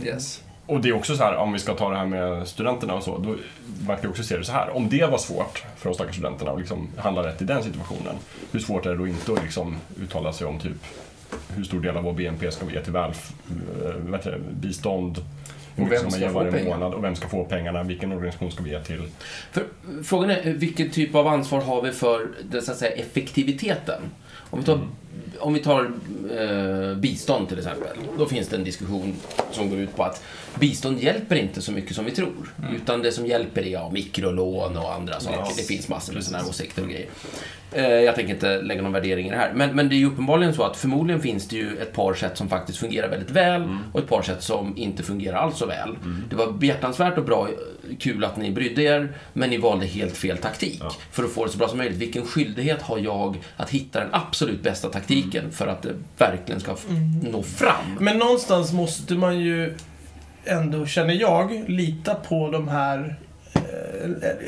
Yes. 0.04 0.40
Och 0.66 0.80
det 0.80 0.88
är 0.88 0.92
också 0.92 1.16
så 1.16 1.22
här, 1.22 1.36
om 1.36 1.52
vi 1.52 1.58
ska 1.58 1.74
ta 1.74 1.90
det 1.90 1.96
här 1.96 2.06
med 2.06 2.48
studenterna 2.48 2.94
och 2.94 3.02
så, 3.02 3.18
då 3.18 3.36
man 3.86 3.96
kan 3.96 4.10
också 4.10 4.22
se 4.22 4.36
det 4.36 4.44
så 4.44 4.52
här. 4.52 4.76
Om 4.76 4.88
det 4.88 5.10
var 5.10 5.18
svårt 5.18 5.64
för 5.76 5.88
de 5.88 5.94
stackars 5.94 6.14
studenterna 6.14 6.50
att 6.50 6.58
liksom 6.58 6.88
handla 6.96 7.26
rätt 7.26 7.42
i 7.42 7.44
den 7.44 7.62
situationen, 7.62 8.14
hur 8.52 8.60
svårt 8.60 8.86
är 8.86 8.90
det 8.90 8.96
då 8.96 9.06
inte 9.06 9.32
att 9.32 9.42
liksom 9.42 9.76
uttala 10.02 10.32
sig 10.32 10.46
om 10.46 10.58
typ 10.58 10.76
hur 11.56 11.64
stor 11.64 11.80
del 11.80 11.96
av 11.96 12.04
vår 12.04 12.12
BNP 12.12 12.50
ska 12.50 12.66
vi 12.66 12.74
ge 12.74 12.82
till 12.82 12.92
välf, 12.92 13.32
eh, 13.84 14.20
det, 14.24 14.38
bistånd, 14.52 15.24
hur 15.76 15.84
mycket 15.84 16.00
ska 16.00 16.10
man 16.10 16.20
ge 16.20 16.28
varje 16.28 16.64
månad 16.64 16.94
och 16.94 17.04
vem 17.04 17.16
ska 17.16 17.28
få 17.28 17.44
pengarna, 17.44 17.82
vilken 17.82 18.12
organisation 18.12 18.50
ska 18.50 18.62
vi 18.62 18.70
ge 18.70 18.80
till? 18.80 19.02
För, 19.52 19.64
frågan 20.04 20.30
är, 20.30 20.52
vilken 20.52 20.90
typ 20.90 21.14
av 21.14 21.26
ansvar 21.26 21.60
har 21.60 21.82
vi 21.82 21.92
för 21.92 22.28
den, 22.42 22.62
så 22.62 22.72
att 22.72 22.78
säga, 22.78 22.92
effektiviteten? 22.92 24.02
Om 24.50 24.58
vi 24.58 24.64
tar, 24.64 24.80
om 25.38 25.54
vi 25.54 25.60
tar 25.60 25.92
eh, 26.30 26.96
bistånd 26.96 27.48
till 27.48 27.58
exempel, 27.58 27.96
då 28.18 28.26
finns 28.26 28.48
det 28.48 28.56
en 28.56 28.64
diskussion 28.64 29.14
som 29.52 29.70
går 29.70 29.78
ut 29.78 29.96
på 29.96 30.02
att 30.02 30.22
bistånd 30.60 31.02
hjälper 31.02 31.36
inte 31.36 31.62
så 31.62 31.72
mycket 31.72 31.96
som 31.96 32.04
vi 32.04 32.10
tror. 32.10 32.54
Utan 32.74 33.02
det 33.02 33.12
som 33.12 33.26
hjälper 33.26 33.62
är 33.62 33.70
ja, 33.70 33.90
mikrolån 33.90 34.76
och 34.76 34.94
andra 34.94 35.20
saker. 35.20 35.38
Ja, 35.38 35.52
det 35.56 35.62
finns 35.62 35.88
massor 35.88 36.12
med 36.14 36.24
sådana 36.24 36.42
här 36.42 36.50
åsikter 36.50 36.82
och 36.82 36.88
grejer. 36.88 37.08
Eh, 37.74 37.84
jag 37.86 38.14
tänker 38.14 38.34
inte 38.34 38.62
lägga 38.62 38.82
någon 38.82 38.92
värdering 38.92 39.26
i 39.26 39.30
det 39.30 39.36
här. 39.36 39.52
Men, 39.54 39.76
men 39.76 39.88
det 39.88 39.94
är 39.94 39.98
ju 39.98 40.06
uppenbarligen 40.06 40.54
så 40.54 40.62
att 40.62 40.76
förmodligen 40.76 41.20
finns 41.22 41.48
det 41.48 41.56
ju 41.56 41.76
ett 41.76 41.92
par 41.92 42.14
sätt 42.14 42.36
som 42.38 42.48
faktiskt 42.48 42.78
fungerar 42.78 43.08
väldigt 43.08 43.30
väl 43.30 43.76
och 43.92 44.00
ett 44.00 44.08
par 44.08 44.22
sätt 44.22 44.42
som 44.42 44.76
inte 44.76 45.02
fungerar 45.02 45.36
alls 45.36 45.58
så 45.58 45.66
väl. 45.66 45.96
Det 46.30 46.36
var 46.36 46.52
behjärtansvärt 46.52 47.18
och 47.18 47.24
bra, 47.24 47.48
kul 47.98 48.24
att 48.24 48.36
ni 48.36 48.50
brydde 48.50 48.82
er, 48.82 49.12
men 49.32 49.50
ni 49.50 49.56
valde 49.56 49.86
helt 49.86 50.16
fel 50.16 50.38
taktik 50.38 50.78
Ja. 50.84 50.92
för 51.10 51.24
att 51.24 51.30
få 51.32 51.44
det 51.44 51.50
så 51.52 51.58
bra 51.58 51.68
som 51.68 51.78
möjligt. 51.78 51.98
Vilken 51.98 52.26
skyldighet 52.26 52.82
har 52.82 52.98
jag 52.98 53.36
att 53.56 53.70
hitta 53.70 54.00
den 54.00 54.08
absolut 54.12 54.62
bästa 54.62 54.88
taktiken 54.88 55.50
för 55.50 55.66
att 55.66 55.82
det 55.82 55.94
verkligen 56.18 56.60
ska 56.60 56.72
f- 56.72 56.86
nå 57.32 57.42
fram? 57.42 57.74
Men 58.00 58.18
någonstans 58.18 58.72
måste 58.72 59.14
man 59.14 59.38
ju 59.40 59.74
ändå, 60.44 60.86
känner 60.86 61.14
jag, 61.14 61.64
lita 61.68 62.14
på 62.14 62.50
de 62.50 62.68
här 62.68 62.98
eh, 62.98 63.14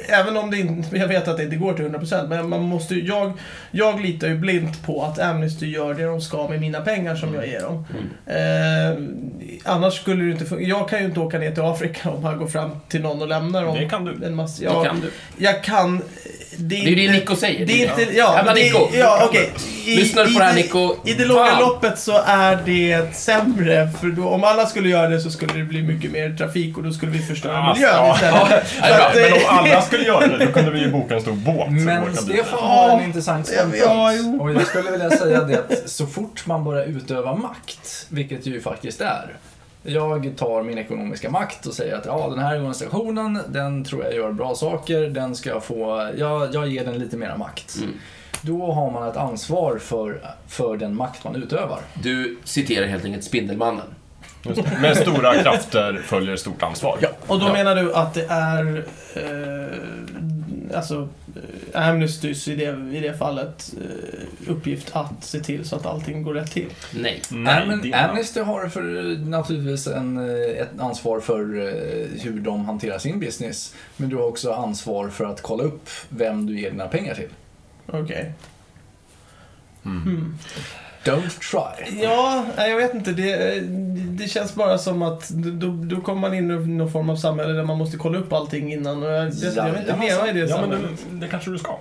Även 0.08 0.36
om 0.36 0.50
det 0.50 0.58
inte, 0.58 0.96
jag 0.96 1.08
vet 1.08 1.28
att 1.28 1.36
det 1.36 1.42
inte 1.42 1.56
går 1.56 1.72
till 1.74 1.84
100% 1.84 2.28
men 2.28 2.48
man 2.48 2.62
måste 2.62 2.94
ju, 2.94 3.06
jag, 3.06 3.32
jag 3.70 4.00
litar 4.00 4.28
ju 4.28 4.34
blint 4.38 4.86
på 4.86 5.02
att 5.04 5.18
Amnesty 5.20 5.66
gör 5.66 5.94
det 5.94 6.04
de 6.04 6.20
ska 6.20 6.48
med 6.48 6.60
mina 6.60 6.80
pengar 6.80 7.16
som 7.16 7.34
jag 7.34 7.46
ger 7.48 7.60
dem. 7.60 7.86
Eh, 8.26 9.72
annars 9.72 9.94
skulle 9.94 10.24
det 10.24 10.30
inte 10.30 10.44
fungera. 10.44 10.68
Jag 10.68 10.88
kan 10.88 10.98
ju 10.98 11.04
inte 11.04 11.20
åka 11.20 11.38
ner 11.38 11.50
till 11.50 11.62
Afrika 11.62 12.10
om 12.10 12.22
man 12.22 12.38
går 12.38 12.46
fram 12.46 12.70
till 12.88 13.00
någon 13.00 13.22
och 13.22 13.28
lämnar 13.28 13.64
dem. 13.64 13.76
Det 13.78 13.88
kan 13.88 14.04
du. 14.04 14.26
En 14.26 14.34
massa, 14.34 14.60
Det 14.60 14.64
ja, 14.64 14.84
kan 14.84 15.00
du. 15.00 15.10
Jag 15.44 15.62
kan. 15.64 16.02
Det 16.56 16.76
är 16.76 16.88
ju 16.88 16.94
det 16.94 17.12
Nico 17.12 17.36
säger. 17.36 17.66
Det 17.66 17.72
är 17.84 18.00
inte, 18.00 18.16
ja, 18.16 18.34
Jävla 18.36 18.54
det, 18.54 18.60
Nico. 18.60 18.88
ja 18.94 19.26
okej. 19.28 19.52
I- 19.86 19.96
Lyssnar 19.96 20.24
du 20.24 20.32
på 20.32 20.38
det 20.38 20.44
här 20.44 20.54
det- 20.54 20.60
Nico? 20.62 20.94
I 21.04 21.14
det 21.14 21.24
långa 21.24 21.60
loppet 21.60 21.98
så 21.98 22.22
är 22.26 22.58
det 22.64 23.14
sämre, 23.16 23.88
för 24.00 24.06
då, 24.06 24.28
om 24.28 24.44
alla 24.44 24.66
skulle 24.66 24.88
göra 24.88 25.08
det 25.08 25.20
så 25.20 25.30
skulle 25.30 25.52
det 25.52 25.64
bli 25.64 25.82
mycket 25.82 26.10
mer 26.12 26.30
trafik 26.36 26.76
och 26.76 26.82
då 26.82 26.90
skulle 26.92 27.12
vi 27.12 27.18
förstöra 27.18 27.52
Ja, 27.52 27.72
miljön 27.74 28.14
istället. 28.14 28.34
Ja, 28.80 28.88
det 28.88 28.88
är 28.88 28.98
bra. 28.98 29.10
Att, 29.14 29.30
Men 29.30 29.32
om 29.32 29.40
alla 29.48 29.82
skulle 29.82 30.04
göra 30.04 30.26
det, 30.26 30.46
då 30.46 30.52
kunde 30.52 30.70
vi 30.70 30.80
ju 30.80 30.90
boka 30.90 31.14
en 31.14 31.20
stor 31.20 31.32
båt. 31.32 31.70
Men. 31.70 32.16
Stefan 32.16 32.58
har 32.58 32.98
en 32.98 33.04
intressant 33.04 33.46
ståndpunkt. 33.46 33.78
ja, 33.84 34.12
och 34.40 34.52
jag 34.52 34.66
skulle 34.66 34.90
vilja 34.90 35.10
säga 35.10 35.40
det 35.40 35.58
att 35.58 35.90
så 35.90 36.06
fort 36.06 36.46
man 36.46 36.64
börjar 36.64 36.86
utöva 36.86 37.34
makt, 37.34 38.06
vilket 38.08 38.46
ju 38.46 38.60
faktiskt 38.60 39.00
är. 39.00 39.36
Jag 39.82 40.32
tar 40.36 40.62
min 40.62 40.78
ekonomiska 40.78 41.30
makt 41.30 41.66
och 41.66 41.74
säger 41.74 41.96
att 41.96 42.06
ja, 42.06 42.28
den 42.28 42.38
här 42.38 42.56
organisationen, 42.56 43.38
den 43.48 43.84
tror 43.84 44.04
jag 44.04 44.14
gör 44.14 44.32
bra 44.32 44.54
saker, 44.54 45.00
den 45.00 45.34
ska 45.34 45.50
jag 45.50 45.64
få, 45.64 46.10
jag, 46.16 46.54
jag 46.54 46.68
ger 46.68 46.84
den 46.84 46.98
lite 46.98 47.16
mera 47.16 47.36
makt. 47.36 47.76
Mm. 47.76 47.90
Då 48.42 48.72
har 48.72 48.90
man 48.90 49.08
ett 49.08 49.16
ansvar 49.16 49.78
för, 49.78 50.20
för 50.48 50.76
den 50.76 50.96
makt 50.96 51.24
man 51.24 51.36
utövar. 51.36 51.80
Du 52.02 52.38
citerar 52.44 52.86
helt 52.86 53.04
enkelt 53.04 53.24
Spindelmannen. 53.24 53.86
Med 54.80 54.96
stora 54.96 55.42
krafter 55.42 56.00
följer 56.04 56.36
stort 56.36 56.62
ansvar. 56.62 56.98
Ja, 57.00 57.08
och 57.26 57.40
då 57.40 57.46
Ja. 57.46 57.52
menar 57.52 57.74
du 57.76 57.94
att 57.94 58.14
det 58.14 58.24
är 58.28 58.84
eh, 59.14 60.76
alltså 60.76 61.08
eh, 61.74 61.88
Amnestys 61.88 62.48
i 62.48 62.56
det, 62.56 62.96
i 62.96 63.00
det 63.00 63.18
fallet 63.18 63.74
eh, 63.80 64.50
uppgift 64.50 64.90
att 64.96 65.24
se 65.24 65.40
till 65.40 65.64
så 65.68 65.76
att 65.76 65.86
allting 65.86 66.22
går 66.22 66.34
rätt 66.34 66.50
till. 66.50 66.66
Nej. 66.94 67.22
Nej, 67.28 67.54
Am- 67.68 67.94
Amnesty 68.08 68.40
har 68.40 68.68
för, 68.68 68.82
naturligtvis 69.26 69.86
en, 69.86 70.16
eh, 70.30 70.60
ett 70.62 70.80
ansvar 70.80 71.20
för 71.20 71.40
eh, 71.40 72.22
hur 72.22 72.40
de 72.40 72.64
hanterar 72.64 72.98
sin 72.98 73.20
business. 73.20 73.74
Men 73.96 74.08
du 74.08 74.16
har 74.16 74.24
också 74.24 74.52
ansvar 74.52 75.08
för 75.08 75.24
att 75.24 75.42
kolla 75.42 75.62
upp 75.64 75.88
vem 76.08 76.46
du 76.46 76.60
ger 76.60 76.70
dina 76.70 76.86
pengar 76.88 77.14
till. 77.14 77.28
Okej. 77.86 78.32
Mm. 79.84 80.02
Hmm. 80.02 80.38
Don't 81.04 81.50
try. 81.50 82.00
Ja, 82.02 82.44
jag 82.56 82.76
vet 82.76 82.94
inte. 82.94 83.12
Det, 83.12 83.60
det 84.22 84.28
känns 84.28 84.54
bara 84.54 84.78
som 84.78 85.02
att 85.02 85.28
då, 85.28 85.66
då 85.96 86.00
kommer 86.00 86.20
man 86.20 86.34
in 86.34 86.50
i 86.50 86.66
någon 86.66 86.92
form 86.92 87.10
av 87.10 87.16
samhälle 87.16 87.52
där 87.52 87.64
man 87.64 87.78
måste 87.78 87.96
kolla 87.96 88.18
upp 88.18 88.32
allting 88.32 88.72
innan. 88.72 89.02
Och 89.02 89.08
jag, 89.08 89.24
jag, 89.42 89.56
jag 89.56 89.64
vill 89.70 89.80
inte 89.80 89.96
leva 90.00 90.30
i 90.30 90.32
det 90.32 90.38
Ja, 90.38 90.60
men 90.60 90.70
samhället. 90.70 90.90
det, 91.10 91.16
det 91.20 91.26
kanske 91.28 91.50
du 91.50 91.58
ska. 91.58 91.76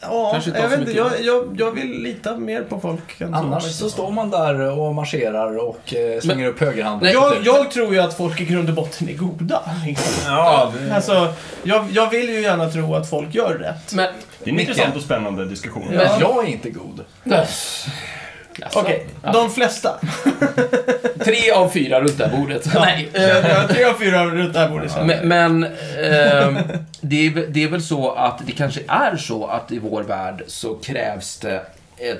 Ja, 0.00 0.40
jag, 0.54 0.68
vet 0.68 0.78
inte, 0.80 0.92
jag, 0.92 1.10
jag, 1.22 1.56
jag 1.58 1.70
vill 1.70 2.02
lita 2.02 2.36
mer 2.36 2.62
på 2.62 2.80
folk 2.80 3.20
än 3.20 3.34
Annars 3.34 3.62
så. 3.62 3.68
så 3.70 3.90
står 3.90 4.10
man 4.10 4.30
där 4.30 4.78
och 4.78 4.94
marscherar 4.94 5.58
och 5.58 5.94
eh, 5.94 6.20
slänger 6.20 6.46
upp 6.48 6.60
högerhanden. 6.60 7.00
Nej, 7.02 7.12
Jag, 7.12 7.34
jag 7.44 7.70
tror 7.70 7.92
ju 7.94 8.00
att 8.00 8.16
folk 8.16 8.40
i 8.40 8.44
grund 8.44 8.68
och 8.68 8.74
botten 8.74 9.08
är 9.08 9.12
goda. 9.14 9.62
Liksom. 9.86 10.12
Ja, 10.26 10.72
det, 10.78 10.94
Alltså, 10.94 11.32
jag, 11.62 11.86
jag 11.92 12.10
vill 12.10 12.28
ju 12.28 12.40
gärna 12.40 12.70
tro 12.70 12.94
att 12.94 13.10
folk 13.10 13.34
gör 13.34 13.54
rätt. 13.54 13.94
Men, 13.94 14.12
det 14.44 14.50
är 14.50 14.54
en 14.54 14.60
intressant 14.60 14.96
och 14.96 15.02
spännande 15.02 15.44
diskussion. 15.44 15.84
Men 15.90 16.20
jag 16.20 16.44
är 16.44 16.48
inte 16.48 16.70
god. 16.70 17.04
Okej, 18.74 19.06
Ja. 19.22 19.32
de 19.32 19.50
flesta. 19.50 19.90
Tre 21.26 21.50
av 21.50 21.68
fyra 21.68 22.00
runt 22.00 22.18
det 22.18 22.26
här 22.26 22.36
bordet. 22.36 22.68
Nej. 22.74 23.08
Eh, 23.14 23.66
tre 23.68 23.84
av 23.84 23.94
fyra 23.94 24.26
runt 24.26 24.52
det 24.54 24.58
här 24.60 24.68
bordet. 24.68 24.92
Men, 25.04 25.28
men 25.28 25.64
ehm, 25.64 26.58
det, 27.00 27.26
är, 27.26 27.30
väl- 27.34 27.46
det 27.52 27.64
är 27.64 27.68
väl 27.68 27.82
så 27.82 28.10
att 28.10 28.40
det 28.46 28.52
kanske 28.52 28.80
är 28.88 29.16
så 29.16 29.46
att 29.46 29.72
i 29.72 29.78
vår 29.78 30.02
värld 30.02 30.42
så 30.46 30.74
krävs 30.74 31.38
det 31.38 31.62
en 31.96 32.16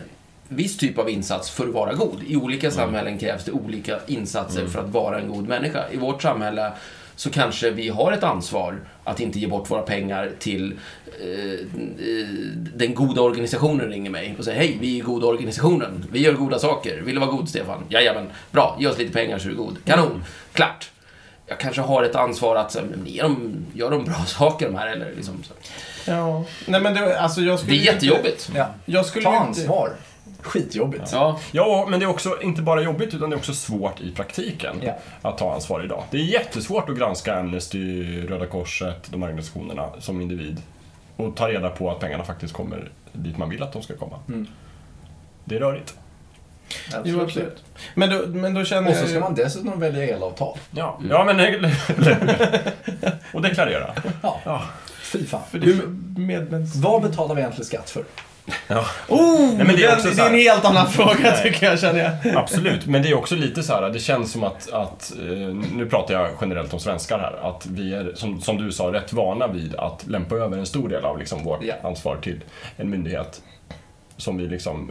viss 0.49 0.77
typ 0.77 0.99
av 0.99 1.11
insats 1.11 1.51
för 1.51 1.65
att 1.65 1.75
vara 1.75 1.93
god. 1.93 2.23
I 2.27 2.37
olika 2.37 2.71
samhällen 2.71 3.19
krävs 3.19 3.45
det 3.45 3.53
olika 3.53 3.99
insatser 4.07 4.67
för 4.67 4.81
att 4.81 4.89
vara 4.91 5.19
en 5.21 5.29
god 5.29 5.49
människa. 5.49 5.85
I 5.93 5.97
vårt 5.97 6.23
samhälle 6.23 6.73
så 7.17 7.31
kanske 7.31 7.71
vi 7.71 7.89
har 7.89 8.13
ett 8.13 8.23
ansvar 8.25 8.81
att 9.05 9.21
inte 9.21 9.39
ge 9.39 9.47
bort 9.47 9.71
våra 9.71 9.83
pengar 9.83 10.31
till 10.39 10.73
eh, 11.21 11.67
den 12.75 12.95
goda 12.95 13.21
organisationen 13.21 13.89
ringer 13.89 14.11
mig 14.11 14.35
och 14.39 14.45
säger 14.45 14.59
hej, 14.59 14.77
vi 14.81 14.99
är 15.01 15.05
goda 15.05 15.27
organisationen, 15.27 16.05
vi 16.13 16.21
gör 16.21 16.33
goda 16.33 16.59
saker, 16.59 17.01
vill 17.01 17.15
du 17.15 17.21
vara 17.21 17.31
god 17.31 17.49
Stefan? 17.49 17.85
Jajamän, 17.89 18.27
bra, 18.51 18.77
ge 18.81 18.87
oss 18.87 18.99
lite 18.99 19.13
pengar 19.13 19.39
så 19.39 19.47
är 19.47 19.51
du 19.51 19.57
god. 19.57 19.77
Kanon, 19.85 20.25
klart. 20.53 20.91
Jag 21.49 21.61
kanske 21.61 21.83
har 21.83 22.03
ett 22.03 22.15
ansvar 22.15 22.57
att 22.57 22.77
ge 23.05 23.23
dem, 23.23 23.67
gör 23.75 23.91
de 23.91 24.05
bra 24.05 24.15
saker 24.27 24.67
de 24.67 24.75
här 24.75 24.87
eller 24.87 25.13
liksom 25.17 25.43
så. 25.43 25.53
Ja. 26.11 26.45
Nej, 26.67 26.81
men 26.81 26.95
det, 26.95 27.21
alltså, 27.21 27.41
jag 27.41 27.55
Det 27.55 27.59
skulle 27.59 27.77
är 27.77 27.79
ju 27.79 27.85
jättejobbigt. 27.85 28.51
Ja. 28.55 28.65
Inte, 28.67 28.75
jag 28.85 29.07
skulle 29.07 29.25
Ta 29.25 29.31
ju 29.31 29.37
inte, 29.37 29.61
ansvar. 29.61 29.93
Skitjobbigt. 30.47 31.11
Ja, 31.13 31.41
Ja, 31.53 31.87
men 31.91 32.01
det 32.01 32.07
är 32.07 32.11
också 32.11 32.43
inte 32.43 32.63
bara 32.63 32.83
jobbigt 32.83 33.15
utan 33.15 33.31
det 33.31 33.37
är 33.37 33.39
också 33.39 33.55
svårt 33.55 34.01
i 34.01 34.13
praktiken 34.13 34.77
Ja. 34.83 34.93
att 35.23 35.39
ta 35.39 35.55
ansvar 35.55 35.85
idag. 35.85 36.03
Det 36.11 36.17
är 36.17 36.23
jättesvårt 36.23 36.89
att 36.89 36.97
granska 36.99 37.35
Amnesty, 37.39 38.05
Röda 38.27 38.47
Korset, 38.47 39.07
de 39.11 39.23
här 39.23 39.29
organisationerna 39.29 39.89
som 39.99 40.21
individ. 40.21 40.63
och 41.17 41.37
ta 41.37 41.49
reda 41.49 41.71
på 41.71 41.91
att 41.91 42.01
pengarna 42.01 42.25
faktiskt 42.25 42.53
kommer 42.55 42.91
dit 43.13 43.39
man 43.39 43.51
vill 43.51 43.63
att 43.63 43.73
de 43.73 43.83
ska 43.83 43.97
komma. 43.97 44.19
Mm. 44.29 44.47
Det 45.45 45.57
är 45.57 45.61
rörigt. 45.61 45.95
Jo, 47.05 47.21
absolut. 47.21 47.65
Men 47.95 48.11
då, 48.11 48.27
men 48.27 48.55
då 48.55 48.65
känner 48.65 48.89
Och 48.91 48.95
så 48.97 49.01
jag 49.01 49.09
ska 49.09 49.15
ju- 49.15 49.21
man 49.21 49.35
dessutom 49.35 49.81
välja 49.81 50.03
elavtal. 50.17 50.59
Ja, 50.71 51.01
ja 51.11 51.25
men... 51.25 51.41
och 53.33 53.43
deklarera. 53.43 53.95
Ja, 54.23 54.41
Ja. 54.45 54.63
fy 55.03 55.27
fan. 55.27 55.41
För 55.51 55.59
det 55.59 55.67
är 55.71 55.81
medmäns... 56.21 56.77
Vad 56.77 57.03
betalar 57.03 57.35
vi 57.35 57.41
egentligen 57.41 57.67
skatt 57.67 57.91
för? 57.91 58.05
Oh! 59.09 59.55
Nej, 59.57 59.67
men 59.67 59.67
det 59.67 59.85
är 59.85 59.89
den, 59.89 59.97
också 59.97 60.11
det 60.11 60.23
är 60.23 60.27
en 60.27 60.33
här- 60.33 60.39
helt 60.41 60.65
annan 60.65 60.87
fråga 60.91 61.17
Nej. 61.23 61.43
tycker 61.43 61.67
jag, 61.67 61.81
känner 61.81 62.19
jag. 62.25 62.37
Absolut, 62.43 62.87
men 62.87 63.03
det 63.03 63.09
är 63.09 63.15
också 63.15 63.35
lite 63.37 63.63
så 63.63 63.73
här, 63.73 63.91
det 63.91 63.99
känns 63.99 64.33
som 64.33 64.45
att, 64.45 64.73
att 64.73 65.13
eh, 65.21 65.27
nu 65.77 65.87
pratar 65.91 66.15
jag 66.15 66.31
generellt 66.41 66.73
om 66.75 66.81
svenskar 66.81 67.19
här, 67.19 67.49
att 67.51 67.67
vi 67.67 67.95
är, 67.95 68.13
som, 68.15 68.41
som 68.41 68.57
du 68.57 68.73
sa, 68.73 68.93
rätt 68.93 69.13
vana 69.13 69.47
vid 69.47 69.75
att 69.75 70.07
lämpa 70.07 70.35
över 70.35 70.59
en 70.59 70.67
stor 70.67 70.89
del 70.89 71.05
av 71.05 71.19
liksom 71.19 71.45
vårt 71.45 71.63
Ja. 71.63 71.75
ansvar 71.83 72.17
till 72.17 72.41
en 72.77 72.91
myndighet 72.91 73.43
som 74.17 74.37
vi 74.39 74.47
liksom 74.47 74.91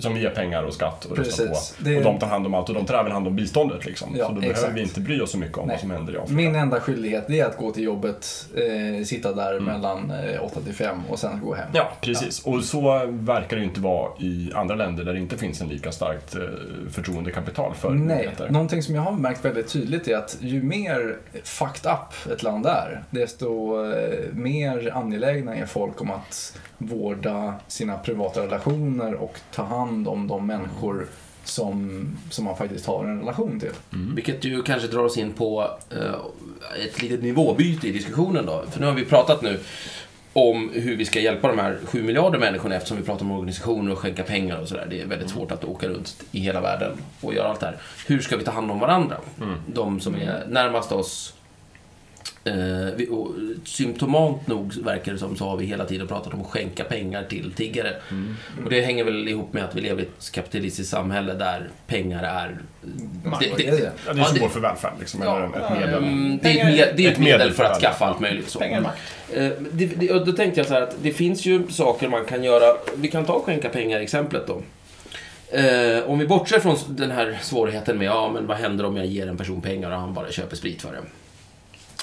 som 0.00 0.16
ger 0.16 0.30
pengar 0.30 0.62
och 0.62 0.74
skatt 0.74 1.04
och 1.04 1.18
röstar 1.18 1.46
Precis. 1.46 1.76
på. 1.78 1.84
Det- 1.84 1.96
Och 1.96 2.02
de 2.02 2.18
tar 2.18 2.26
hand 2.26 2.46
om 2.46 2.54
allt 2.54 2.68
och 2.68 2.74
de 2.74 2.84
tar 2.84 2.94
även 3.00 3.12
hand 3.12 3.26
om 3.26 3.36
biståndet 3.36 3.84
liksom. 3.86 4.14
Ja, 4.18 4.26
så 4.26 4.32
då 4.32 4.40
exakt. 4.40 4.54
behöver 4.60 4.74
vi 4.74 4.82
inte 4.82 5.00
bry 5.00 5.20
oss 5.20 5.30
så 5.30 5.38
mycket 5.38 5.58
om 5.58 5.66
Nej. 5.66 5.74
vad 5.74 5.80
som 5.80 5.90
händer 5.90 6.12
i 6.14 6.16
Afrika. 6.16 6.32
Min 6.34 6.54
enda 6.54 6.80
skyldighet 6.80 7.30
är 7.30 7.44
att 7.44 7.56
gå 7.56 7.70
till 7.72 7.82
jobbet, 7.82 8.46
eh, 8.56 9.04
sitta 9.04 9.32
där 9.32 9.52
Mm. 9.52 9.64
mellan 9.64 10.10
eh, 10.10 10.42
8 10.44 10.60
till 10.60 10.74
5 10.74 10.96
och 11.10 11.18
sen 11.18 11.40
gå 11.44 11.54
hem. 11.54 11.68
Ja, 11.74 11.88
precis. 12.00 12.42
Och 12.46 12.64
så 12.64 12.80
verkar 13.06 13.56
det 13.56 13.62
ju 13.62 13.68
inte 13.68 13.80
vara 13.80 14.10
i 14.18 14.50
andra 14.54 14.74
länder 14.74 15.04
där 15.04 15.12
det 15.12 15.18
inte 15.20 15.36
finns 15.38 15.60
en 15.60 15.68
lika 15.68 15.92
starkt 15.92 16.34
eh, 16.34 16.40
förtroendekapital 16.90 17.74
för 17.74 17.90
Nej, 17.90 17.98
myndigheter. 17.98 18.48
någonting 18.50 18.82
som 18.82 18.94
jag 18.94 19.02
har 19.02 19.12
märkt 19.12 19.44
väldigt 19.44 19.68
tydligt 19.68 20.08
är 20.08 20.16
att 20.16 20.36
ju 20.40 20.62
mer 20.62 21.16
fucked 21.44 21.92
up 21.92 22.32
ett 22.32 22.42
land 22.42 22.66
är, 22.66 23.04
desto 23.10 23.80
eh, 23.92 24.18
mer 24.32 24.90
angelägna 24.94 25.56
är 25.56 25.66
folk 25.66 26.00
om 26.00 26.10
att 26.10 26.58
vårda 26.78 27.54
sina 27.68 27.98
privata 27.98 28.42
relationer 28.42 29.14
och 29.14 29.38
ta 29.54 29.62
hand 29.62 29.81
om 29.82 30.28
de 30.28 30.46
människor 30.46 31.06
som, 31.44 32.06
som 32.30 32.44
man 32.44 32.56
faktiskt 32.56 32.86
har 32.86 33.04
en 33.04 33.18
relation 33.18 33.60
till. 33.60 33.70
Vilket 34.14 34.44
ju 34.44 34.62
kanske 34.62 34.88
drar 34.88 35.04
oss 35.04 35.16
in 35.16 35.32
på 35.32 35.70
eh, 35.90 36.84
ett 36.86 37.02
litet 37.02 37.22
nivåbyte 37.22 37.88
i 37.88 37.92
diskussionen 37.92 38.46
då. 38.46 38.64
För 38.70 38.80
nu 38.80 38.86
har 38.86 38.92
vi 38.92 39.04
pratat 39.04 39.42
nu 39.42 39.58
om 40.32 40.70
hur 40.74 40.96
vi 40.96 41.04
ska 41.04 41.20
hjälpa 41.20 41.48
de 41.48 41.58
här 41.58 41.78
7 41.84 42.02
miljarder 42.02 42.38
människorna 42.38 42.74
eftersom 42.74 42.96
vi 42.96 43.02
pratar 43.02 43.24
om 43.24 43.30
organisationer 43.30 43.92
och 43.92 43.98
skänka 43.98 44.22
pengar 44.22 44.58
och 44.58 44.68
sådär. 44.68 44.86
Det 44.90 45.00
är 45.00 45.06
väldigt 45.06 45.30
svårt 45.30 45.52
att 45.52 45.64
åka 45.64 45.88
runt 45.88 46.22
i 46.32 46.40
hela 46.40 46.60
världen 46.60 46.92
och 47.20 47.34
göra 47.34 47.48
allt 47.48 47.60
det 47.60 47.66
här. 47.66 47.76
Hur 48.06 48.20
ska 48.20 48.36
vi 48.36 48.44
ta 48.44 48.50
hand 48.50 48.70
om 48.70 48.78
varandra? 48.80 49.16
De 49.66 50.00
som 50.00 50.14
är 50.14 50.46
närmast 50.48 50.92
oss. 50.92 51.34
Eh, 52.44 53.08
och, 53.10 53.28
symptomant 53.64 54.46
nog 54.46 54.74
verkar 54.84 55.12
det 55.12 55.18
som 55.18 55.36
så 55.36 55.44
har 55.48 55.56
vi 55.56 55.66
hela 55.66 55.84
tiden 55.84 56.06
pratat 56.08 56.34
om 56.34 56.40
att 56.40 56.46
skänka 56.46 56.84
pengar 56.84 57.24
till 57.24 57.52
tiggare. 57.52 57.96
Och 58.64 58.70
det 58.70 58.80
hänger 58.80 59.04
väl 59.04 59.28
ihop 59.28 59.52
med 59.52 59.64
att 59.64 59.76
vi 59.76 59.80
lever 59.80 60.02
i 60.02 60.06
ett 60.06 60.32
kapitalistiskt 60.32 60.90
samhälle 60.90 61.34
där 61.34 61.68
pengar 61.86 62.22
är... 62.22 62.56
Vad 63.24 63.42
är 63.42 63.56
det? 63.56 63.92
Ja, 64.06 64.12
det 64.12 64.20
är 64.20 64.24
symbol 64.24 64.48
det- 64.48 64.54
för 64.54 64.60
välfärd 64.60 64.92
liksom, 65.00 65.20
Ja, 65.22 65.36
eller 65.36 65.46
ett 65.46 65.78
medel. 65.80 65.94
Mm, 66.04 66.38
det 66.42 66.48
är 66.48 66.58
ett, 66.58 66.64
med, 66.64 66.76
det 66.96 67.04
är 67.04 67.08
ett 67.08 67.12
Ett 67.12 67.18
medel 67.18 67.38
medel 67.38 67.52
för 67.52 67.64
att 67.64 67.80
skaffa 67.80 68.04
allt 68.06 68.20
möjligt. 68.20 68.48
Så. 68.48 68.58
Pengar. 68.58 68.90
Eh, 69.32 69.48
det, 69.72 69.86
det, 69.86 70.10
och 70.12 70.26
då 70.26 70.32
tänkte 70.32 70.60
jag 70.60 70.66
så 70.66 70.74
här 70.74 70.82
att 70.82 70.96
det 71.02 71.12
finns 71.12 71.46
ju 71.46 71.62
saker 71.68 72.08
man 72.08 72.24
kan 72.24 72.44
göra. 72.44 72.76
Vi 72.96 73.08
kan 73.08 73.24
ta 73.24 73.32
och 73.32 73.44
skänka 73.44 73.68
pengar-exemplet 73.68 74.46
då. 74.46 74.62
Eh, 75.58 76.04
om 76.10 76.18
vi 76.18 76.26
bortser 76.26 76.60
från 76.60 76.76
den 76.88 77.10
här 77.10 77.38
svårigheten 77.42 77.98
med, 77.98 78.06
ja 78.06 78.30
men 78.34 78.46
vad 78.46 78.56
händer 78.56 78.84
om 78.84 78.96
jag 78.96 79.06
ger 79.06 79.26
en 79.26 79.36
person 79.36 79.60
pengar 79.60 79.90
och 79.90 79.96
han 79.98 80.14
bara 80.14 80.30
köper 80.30 80.56
sprit 80.56 80.82
för 80.82 80.92
det. 80.92 80.98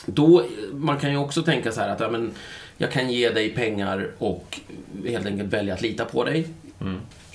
Då, 0.06 0.46
man 0.72 0.98
kan 0.98 1.12
ju 1.12 1.18
också 1.18 1.44
tänka 1.44 1.72
så 1.72 1.82
här 1.82 1.90
att, 1.90 2.00
ja 2.00 2.10
men 2.10 2.32
jag 2.78 2.92
kan 2.92 3.10
ge 3.10 3.30
dig 3.30 3.50
pengar 3.50 4.12
och 4.18 4.60
helt 5.08 5.26
enkelt 5.26 5.54
välja 5.54 5.74
att 5.74 5.82
lita 5.82 6.06
på 6.06 6.24
dig. 6.24 6.48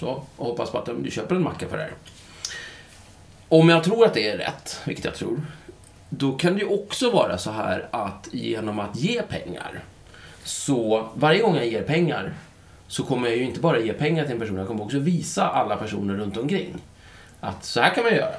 Så, 0.00 0.24
och 0.37 0.46
hoppas 0.46 0.70
på 0.70 0.79
att 0.79 0.88
du 1.03 1.11
köper 1.11 1.35
en 1.35 1.42
macka 1.42 1.68
för 1.68 1.77
det 1.77 1.83
här. 1.83 1.92
Om 3.48 3.68
jag 3.68 3.85
tror 3.85 4.07
att 4.07 4.14
det 4.14 4.29
är 4.29 4.38
rätt, 4.38 4.81
vilket 4.85 5.05
jag 5.05 5.14
tror, 5.14 5.40
då 6.09 6.33
kan 6.33 6.55
det 6.55 6.61
ju 6.61 6.66
också 6.66 7.11
vara 7.11 7.38
så 7.38 7.50
här 7.50 7.88
att 7.90 8.29
genom 8.33 8.79
att 8.79 8.96
ge 8.96 9.22
pengar, 9.22 9.83
så 10.44 11.09
varje 11.14 11.42
gång 11.42 11.57
jag 11.57 11.66
ger 11.66 11.83
pengar 11.83 12.35
så 12.87 13.03
kommer 13.03 13.29
jag 13.29 13.37
ju 13.37 13.44
inte 13.44 13.61
bara 13.61 13.79
ge 13.79 13.92
pengar 13.92 14.24
till 14.24 14.33
en 14.33 14.40
person, 14.40 14.57
jag 14.57 14.66
kommer 14.66 14.85
också 14.85 14.98
visa 14.98 15.48
alla 15.48 15.77
personer 15.77 16.14
runt 16.14 16.37
omkring 16.37 16.74
att 17.40 17.64
så 17.64 17.81
här 17.81 17.94
kan 17.94 18.05
man 18.05 18.14
göra. 18.14 18.35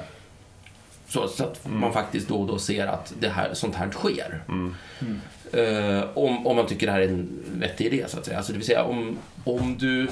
Så, 1.08 1.28
så 1.28 1.44
att 1.44 1.68
man 1.68 1.92
faktiskt 1.92 2.28
då 2.28 2.36
och 2.36 2.46
då 2.46 2.58
ser 2.58 2.86
att 2.86 3.14
det 3.20 3.28
här, 3.28 3.54
sånt 3.54 3.74
här 3.74 3.90
sker. 3.90 4.42
Eh, 5.52 6.04
om, 6.14 6.46
om 6.46 6.56
man 6.56 6.66
tycker 6.66 6.86
det 6.86 6.92
här 6.92 7.00
är 7.00 7.08
en 7.08 7.28
vettig 7.54 7.86
idé, 7.86 8.04
så 8.08 8.18
att 8.18 8.24
säga. 8.24 8.36
Alltså, 8.36 8.52
det 8.52 8.58
vill 8.58 8.66
säga, 8.66 8.84
om, 8.84 9.18
om 9.44 9.78
du 9.78 10.08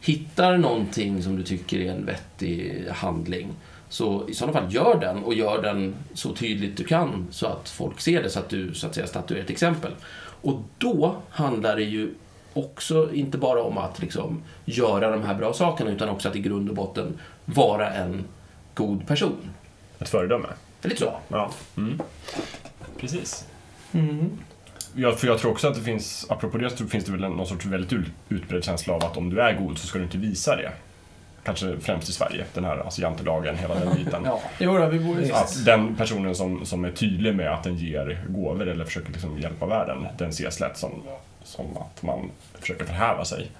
hittar 0.00 0.56
någonting 0.56 1.22
som 1.22 1.36
du 1.36 1.42
tycker 1.42 1.80
är 1.80 1.90
en 1.92 2.06
vettig 2.06 2.84
handling, 2.90 3.48
så 3.88 4.28
i 4.28 4.34
sådana 4.34 4.60
fall 4.60 4.74
gör 4.74 5.00
den 5.00 5.24
och 5.24 5.34
gör 5.34 5.62
den 5.62 5.94
så 6.14 6.34
tydligt 6.34 6.76
du 6.76 6.84
kan 6.84 7.26
så 7.30 7.46
att 7.46 7.68
folk 7.68 8.00
ser 8.00 8.22
det, 8.22 8.30
så 8.30 8.38
att 8.38 8.48
du 8.48 8.74
så 8.74 8.86
att 8.86 8.94
säga 8.94 9.06
statuerar 9.06 9.42
ett 9.44 9.50
exempel. 9.50 9.92
Och 10.42 10.60
då 10.78 11.16
handlar 11.30 11.76
det 11.76 11.82
ju 11.82 12.14
också 12.52 13.14
inte 13.14 13.38
bara 13.38 13.62
om 13.62 13.78
att 13.78 13.98
liksom 13.98 14.42
göra 14.64 15.10
de 15.10 15.22
här 15.22 15.34
bra 15.34 15.52
sakerna, 15.52 15.90
utan 15.90 16.08
också 16.08 16.28
att 16.28 16.36
i 16.36 16.40
grund 16.40 16.68
och 16.68 16.74
botten 16.74 17.18
vara 17.44 17.90
en 17.90 18.24
god 18.74 19.06
person. 19.06 19.50
Ett 19.98 20.08
föredöme. 20.08 20.48
Lite 20.82 20.96
så? 20.96 21.12
Ja. 21.28 21.50
Mm. 21.76 22.00
Precis. 23.00 23.46
Mm. 23.92 24.30
Ja, 24.94 25.12
för 25.12 25.26
jag 25.26 25.38
tror 25.38 25.50
också 25.50 25.68
att 25.68 25.74
det 25.74 25.80
finns, 25.80 26.26
apropå 26.28 26.58
det, 26.58 26.70
så 26.70 26.86
finns 26.86 27.04
det 27.04 27.12
väl 27.12 27.20
någon 27.20 27.46
sorts 27.46 27.66
väldigt 27.66 27.92
ut- 27.92 28.06
utbredd 28.28 28.64
känsla 28.64 28.94
av 28.94 29.04
att 29.04 29.16
om 29.16 29.30
du 29.30 29.40
är 29.40 29.52
god 29.52 29.78
så 29.78 29.86
ska 29.86 29.98
du 29.98 30.04
inte 30.04 30.18
visa 30.18 30.56
det. 30.56 30.72
Kanske 31.44 31.76
främst 31.80 32.08
i 32.08 32.12
Sverige, 32.12 32.44
den 32.54 32.64
här 32.64 32.76
alltså 32.78 33.00
jantelagen, 33.02 33.56
hela 33.56 33.74
den 33.74 33.94
biten. 33.94 34.22
Ja. 34.24 34.40
Jo 34.58 34.78
då, 34.78 34.86
vi 34.86 34.98
bor 34.98 35.20
i 35.20 35.32
Att 35.32 35.64
den 35.64 35.96
personen 35.96 36.34
som, 36.34 36.66
som 36.66 36.84
är 36.84 36.90
tydlig 36.90 37.34
med 37.34 37.52
att 37.52 37.62
den 37.64 37.76
ger 37.76 38.24
gåvor 38.28 38.68
eller 38.68 38.84
försöker 38.84 39.12
liksom 39.12 39.38
hjälpa 39.38 39.66
världen, 39.66 40.06
den 40.18 40.28
ses 40.28 40.60
lätt 40.60 40.78
som, 40.78 41.02
som 41.44 41.64
att 41.76 42.02
man 42.02 42.30
försöker 42.60 42.84
förhäva 42.84 43.24
sig. 43.24 43.50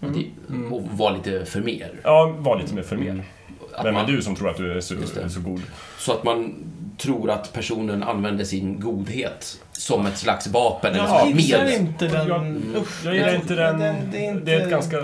Det- 0.00 0.26
Och 0.70 0.82
vara 0.82 1.14
lite 1.16 1.44
för 1.44 1.60
mer. 1.60 1.90
Ja, 2.02 2.34
var 2.38 2.58
lite 2.60 2.74
mer 2.74 2.82
för 2.82 2.96
mer. 2.96 3.24
Att 3.76 3.84
Vem 3.84 3.96
är 3.96 4.02
man- 4.02 4.06
du 4.12 4.22
som 4.22 4.36
tror 4.36 4.50
att 4.50 4.56
du 4.56 4.72
är 4.76 4.80
så, 4.80 4.94
det. 4.94 5.30
så 5.30 5.40
god? 5.40 5.62
Så 5.98 6.12
att 6.12 6.24
man 6.24 6.54
tror 6.98 7.30
att 7.30 7.52
personen 7.52 8.02
använder 8.02 8.44
sin 8.44 8.80
godhet 8.80 9.58
som 9.72 10.06
ett 10.06 10.18
slags 10.18 10.46
vapen 10.46 10.96
Jag 10.96 11.30
gillar 11.30 11.72
inte 11.80 12.08
den... 12.08 12.28
Jag- 12.28 12.82
Usch. 12.82 13.04
Jag 13.04 13.14
gillar 13.14 13.34
inte 13.34 13.54
den. 13.54 13.78
det 14.12 14.18
är 14.18 14.30
inte... 14.30 14.44
Det 14.44 14.52
är 14.54 14.60
ett 14.60 14.70
ganska... 14.70 14.96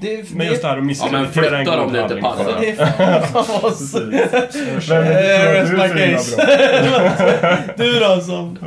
Det 0.00 0.14
är, 0.14 0.24
Men 0.34 0.46
just 0.46 0.62
det 0.62 0.68
här 0.68 0.74
att 0.74 0.78
Ja, 0.78 1.08
men 1.12 1.22
misskreditera 1.22 1.58
en 1.58 1.64
flytta 1.64 1.76
god 1.76 1.84
dem 1.84 1.92
nu 1.92 2.02
inte 2.02 2.16
passar. 2.16 2.60
Det 2.60 2.70
är 2.70 2.76
fan 3.26 3.64
oss. 3.64 3.94
Rest 3.94 5.70
du 5.70 5.76
my 5.76 5.82
är 5.82 6.12
case. 6.12 6.36
då 8.00 8.20
som... 8.20 8.58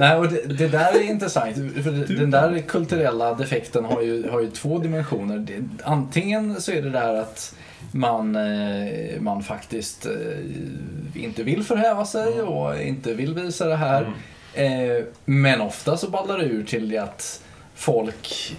Nej, 0.00 0.16
och 0.16 0.28
det, 0.28 0.46
det 0.58 0.68
där 0.68 0.94
är 0.96 1.02
intressant. 1.02 1.56
För 1.56 1.90
det- 1.90 2.14
den 2.16 2.30
där 2.30 2.58
kulturella 2.58 3.34
defekten 3.34 3.84
har 3.84 4.02
ju, 4.02 4.30
har 4.30 4.40
ju 4.40 4.50
två 4.50 4.78
dimensioner. 4.78 5.38
Det, 5.38 5.54
antingen 5.84 6.60
så 6.60 6.72
är 6.72 6.82
det 6.82 6.90
där 6.90 7.14
att 7.14 7.54
man, 7.92 8.36
eh, 8.36 9.20
man 9.20 9.42
faktiskt 9.42 10.06
eh, 10.06 11.22
inte 11.24 11.42
vill 11.42 11.64
förhäva 11.64 12.04
sig 12.04 12.42
och 12.42 12.82
inte 12.82 13.14
vill 13.14 13.34
visa 13.34 13.68
det 13.68 13.76
här. 13.76 14.12
Eh, 14.54 15.04
men 15.24 15.60
ofta 15.60 15.96
så 15.96 16.10
ballar 16.10 16.38
det 16.38 16.44
ur 16.44 16.64
till 16.64 16.88
det 16.88 16.98
att 16.98 17.42
folk 17.74 18.56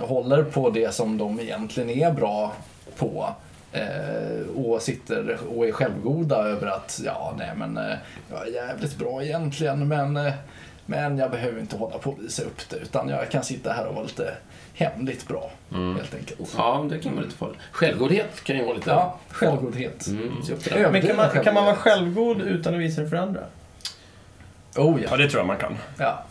håller 0.00 0.42
på 0.42 0.70
det 0.70 0.94
som 0.94 1.18
de 1.18 1.40
egentligen 1.40 1.90
är 1.90 2.12
bra 2.12 2.52
på. 2.96 3.28
Och 4.54 4.82
sitter 4.82 5.38
och 5.56 5.66
är 5.66 5.72
självgoda 5.72 6.36
över 6.36 6.66
att 6.66 7.00
ja, 7.04 7.34
nej 7.38 7.50
men 7.56 7.80
jag 8.30 8.48
är 8.48 8.52
jävligt 8.52 8.98
bra 8.98 9.22
egentligen 9.22 9.88
men, 9.88 10.32
men 10.86 11.18
jag 11.18 11.30
behöver 11.30 11.60
inte 11.60 11.76
hålla 11.76 11.98
på 11.98 12.10
och 12.10 12.24
visa 12.24 12.42
upp 12.42 12.68
det 12.70 12.76
utan 12.76 13.08
jag 13.08 13.30
kan 13.30 13.44
sitta 13.44 13.72
här 13.72 13.86
och 13.86 13.94
vara 13.94 14.04
lite 14.04 14.34
hemligt 14.74 15.28
bra 15.28 15.50
helt 15.70 16.14
enkelt. 16.14 16.54
Ja, 16.56 16.86
det 16.90 16.98
kan 16.98 17.14
vara 17.14 17.24
lite 17.24 17.36
farligt. 17.36 17.58
Självgodhet 17.72 18.44
kan 18.44 18.56
ju 18.56 18.64
vara 18.64 18.74
lite... 18.74 18.90
Ja, 18.90 19.18
självgodhet. 19.30 20.06
Mm, 20.06 20.32
det. 20.64 20.90
Men 20.92 21.02
kan 21.02 21.16
man, 21.16 21.30
kan 21.44 21.54
man 21.54 21.64
vara 21.64 21.76
självgod 21.76 22.40
utan 22.42 22.74
att 22.74 22.80
visa 22.80 23.00
det 23.00 23.08
för 23.08 23.16
andra? 23.16 23.40
Oh 24.76 25.00
Ja, 25.02 25.08
ja. 25.10 25.16
det 25.16 25.28
tror 25.28 25.40
jag 25.40 25.46
man 25.46 25.56
kan. 25.56 25.76
ja. 25.98 26.22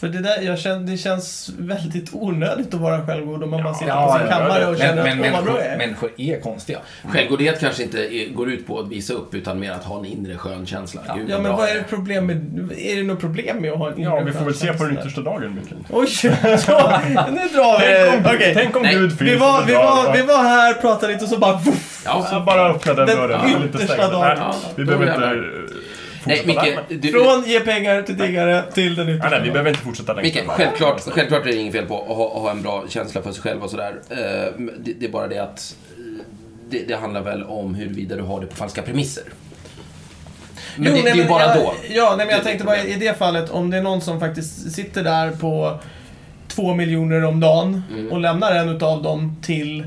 För 0.00 0.08
det 0.08 0.18
där, 0.18 0.40
jag 0.42 0.58
känner, 0.58 0.90
det 0.90 0.96
känns 0.96 1.50
väldigt 1.58 2.08
onödigt 2.12 2.74
att 2.74 2.80
vara 2.80 3.06
självgod 3.06 3.42
om 3.42 3.50
man 3.50 3.62
bara 3.62 3.74
sitter 3.74 3.88
Ja, 3.92 4.06
på 4.12 4.18
sin 4.18 4.26
ja, 4.30 4.36
kammare 4.36 4.64
och 4.66 4.70
Men, 4.70 4.80
känner 4.80 5.02
men 5.16 5.24
att 5.24 5.32
vad 5.34 5.44
bra 5.44 5.52
människor, 5.52 5.72
är. 5.72 5.78
människor 5.78 6.10
är 6.16 6.40
konstiga. 6.40 6.78
Självgodhet 7.08 7.60
kanske 7.60 7.82
inte 7.82 7.98
är, 7.98 8.32
går 8.34 8.50
ut 8.50 8.66
på 8.66 8.78
att 8.78 8.88
visa 8.88 9.12
upp, 9.14 9.34
utan 9.34 9.60
mer 9.60 9.72
att 9.72 9.84
ha 9.84 9.98
en 9.98 10.04
inre 10.04 10.36
skön 10.36 10.66
känsla. 10.66 11.00
Ja. 11.08 11.14
Gud, 11.14 11.30
Ja, 11.30 11.38
men 11.38 11.52
vad 11.52 11.68
är 11.68 11.74
det 11.74 11.82
problem 11.82 12.26
med... 12.26 12.36
Är 12.78 12.96
det 12.96 13.02
något 13.02 13.20
problem 13.20 13.56
med 13.56 13.72
att 13.72 13.78
ha 13.78 13.88
en 13.92 13.98
inre 13.98 14.10
Ja, 14.10 14.20
vi 14.20 14.32
får 14.32 14.44
väl 14.44 14.54
se 14.54 14.72
på 14.72 14.84
den 14.84 14.98
yttersta 14.98 15.20
dagen, 15.20 15.54
Mikael. 15.54 15.80
Oj, 15.90 16.08
ja, 16.68 17.00
nu 17.30 17.48
drar 17.48 17.78
vi 17.80 18.10
Tänk 18.14 18.26
om, 18.26 18.34
Okej. 18.36 18.52
tänk 18.54 18.76
om 18.76 18.82
Nej, 18.82 18.94
Gud 18.94 19.18
finns 19.18 19.30
Vi 19.30 19.36
var, 19.36 19.62
och 19.62 19.68
vi, 19.68 19.74
var, 19.74 20.04
va? 20.04 20.12
vi 20.16 20.22
var 20.22 20.42
här, 20.42 20.74
pratade 20.74 21.12
lite 21.12 21.24
och 21.24 21.30
så 21.30 21.38
bara... 21.38 21.52
Voff, 21.52 21.86
Ja, 22.04 22.28
Jag 22.32 22.44
bara 22.44 22.70
öppna 22.70 22.94
den 22.94 23.06
Den 23.06 23.16
dörren. 23.16 23.40
Den 23.52 23.64
yttersta 23.68 24.10
dagen. 24.10 24.20
Nej, 24.20 24.36
Ja, 24.40 24.54
vi 24.76 24.84
behöver 24.84 25.06
inte 25.12 25.69
Nej, 26.24 26.42
Micke, 26.46 27.02
du, 27.02 27.12
Från 27.12 27.44
ge 27.46 27.60
pengar 27.60 28.02
till 28.02 28.18
tiggare 28.18 28.64
till 28.74 28.94
den 28.94 29.08
yttersta. 29.08 29.28
nej, 29.30 29.40
vi 29.44 29.50
behöver 29.50 29.70
inte 29.70 29.82
fortsätta 29.82 30.12
längre. 30.12 30.26
Micke, 30.28 30.42
självklart, 30.46 31.00
självklart 31.00 31.42
är 31.46 31.50
det 31.50 31.56
inget 31.56 31.72
fel 31.72 31.86
på 31.86 32.00
att 32.02 32.16
ha, 32.16 32.38
ha 32.40 32.50
en 32.50 32.62
bra 32.62 32.84
känsla 32.88 33.22
för 33.22 33.32
sig 33.32 33.42
själv 33.42 33.62
och 33.62 33.70
sådär. 33.70 33.94
Eh, 34.10 34.16
det, 34.78 34.92
det 35.00 35.06
är 35.06 35.10
bara 35.10 35.26
det 35.28 35.38
att 35.38 35.76
eh, 35.98 36.24
det, 36.70 36.84
det 36.88 36.96
handlar 36.96 37.20
väl 37.22 37.42
om 37.44 37.74
huruvida 37.74 38.16
du 38.16 38.22
har 38.22 38.40
det 38.40 38.46
på 38.46 38.56
falska 38.56 38.82
premisser. 38.82 39.24
Men 40.76 40.86
Jo, 40.86 40.96
det, 40.96 41.02
nej, 41.02 41.12
det 41.16 41.22
är 41.22 41.28
bara 41.28 41.42
jag, 41.46 41.56
då. 41.56 41.74
Ja, 41.90 42.14
nej, 42.16 42.26
men 42.26 42.34
jag 42.34 42.44
tänkte 42.44 42.64
bara 42.64 42.78
i 42.84 42.94
det 42.94 43.18
fallet, 43.18 43.50
om 43.50 43.70
det 43.70 43.76
är 43.76 43.82
någon 43.82 44.00
som 44.00 44.20
faktiskt 44.20 44.72
sitter 44.72 45.04
där 45.04 45.30
på 45.30 45.78
två 46.48 46.74
miljoner 46.74 47.24
om 47.24 47.40
dagen 47.40 47.82
Mm. 47.92 48.12
och 48.12 48.20
lämnar 48.20 48.54
en 48.54 48.68
utav 48.68 49.02
dem 49.02 49.36
till 49.42 49.86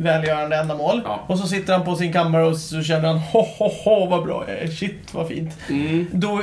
välgörande 0.00 0.56
ändamål. 0.56 1.00
Ja. 1.04 1.24
Och 1.26 1.38
så 1.38 1.46
sitter 1.46 1.72
han 1.72 1.84
på 1.84 1.96
sin 1.96 2.12
kammare 2.12 2.44
och 2.46 2.56
så 2.56 2.82
känner 2.82 3.08
han 3.08 3.18
ho, 3.18 3.40
ho, 3.58 3.68
ho, 3.84 4.06
vad 4.06 4.24
bra 4.24 4.44
jag 4.48 4.58
är. 4.58 4.66
Shit, 4.68 5.14
vad 5.14 5.28
fint. 5.28 5.54
Mm. 5.68 6.06
Då, 6.12 6.42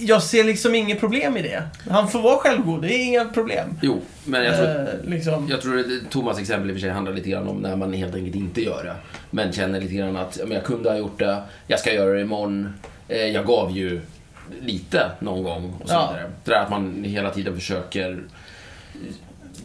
jag 0.00 0.22
ser 0.22 0.44
liksom 0.44 0.74
inget 0.74 1.00
problem 1.00 1.36
i 1.36 1.42
det. 1.42 1.62
Han 1.90 2.08
får 2.08 2.22
vara 2.22 2.36
självgod, 2.36 2.82
det 2.82 2.94
är 2.94 3.04
inga 3.06 3.24
problem. 3.24 3.78
Jo, 3.82 4.00
men 4.24 4.44
jag 4.44 4.56
tror, 4.56 4.66
Eh, 4.68 4.84
liksom. 5.10 5.46
jag 5.50 5.60
tror 5.60 5.78
att 5.80 6.10
Thomas 6.10 6.38
exempel 6.38 6.70
i 6.70 6.72
och 6.72 6.76
för 6.76 6.80
sig 6.80 6.90
handlar 6.90 7.12
lite 7.12 7.30
grann 7.30 7.48
om 7.48 7.56
när 7.56 7.76
man 7.76 7.92
helt 7.92 8.14
enkelt 8.14 8.36
inte 8.36 8.62
gör 8.62 8.84
det. 8.84 8.94
Men 9.30 9.52
känner 9.52 9.80
lite 9.80 9.94
grann 9.94 10.16
att 10.16 10.36
ja, 10.40 10.44
men 10.46 10.54
jag 10.54 10.64
kunde 10.64 10.90
ha 10.90 10.96
gjort 10.96 11.18
det, 11.18 11.42
jag 11.66 11.80
ska 11.80 11.92
göra 11.94 12.12
det 12.14 12.20
imorgon. 12.20 12.72
Eh, 13.08 13.16
jag 13.26 13.46
gav 13.46 13.70
ju 13.76 14.00
lite 14.60 15.10
någon 15.20 15.42
gång 15.42 15.74
och 15.82 15.88
så 15.88 15.94
Ja. 15.94 16.10
vidare. 16.12 16.30
Det 16.44 16.50
där 16.50 16.60
att 16.60 16.70
man 16.70 17.04
hela 17.04 17.30
tiden 17.30 17.54
försöker... 17.54 18.18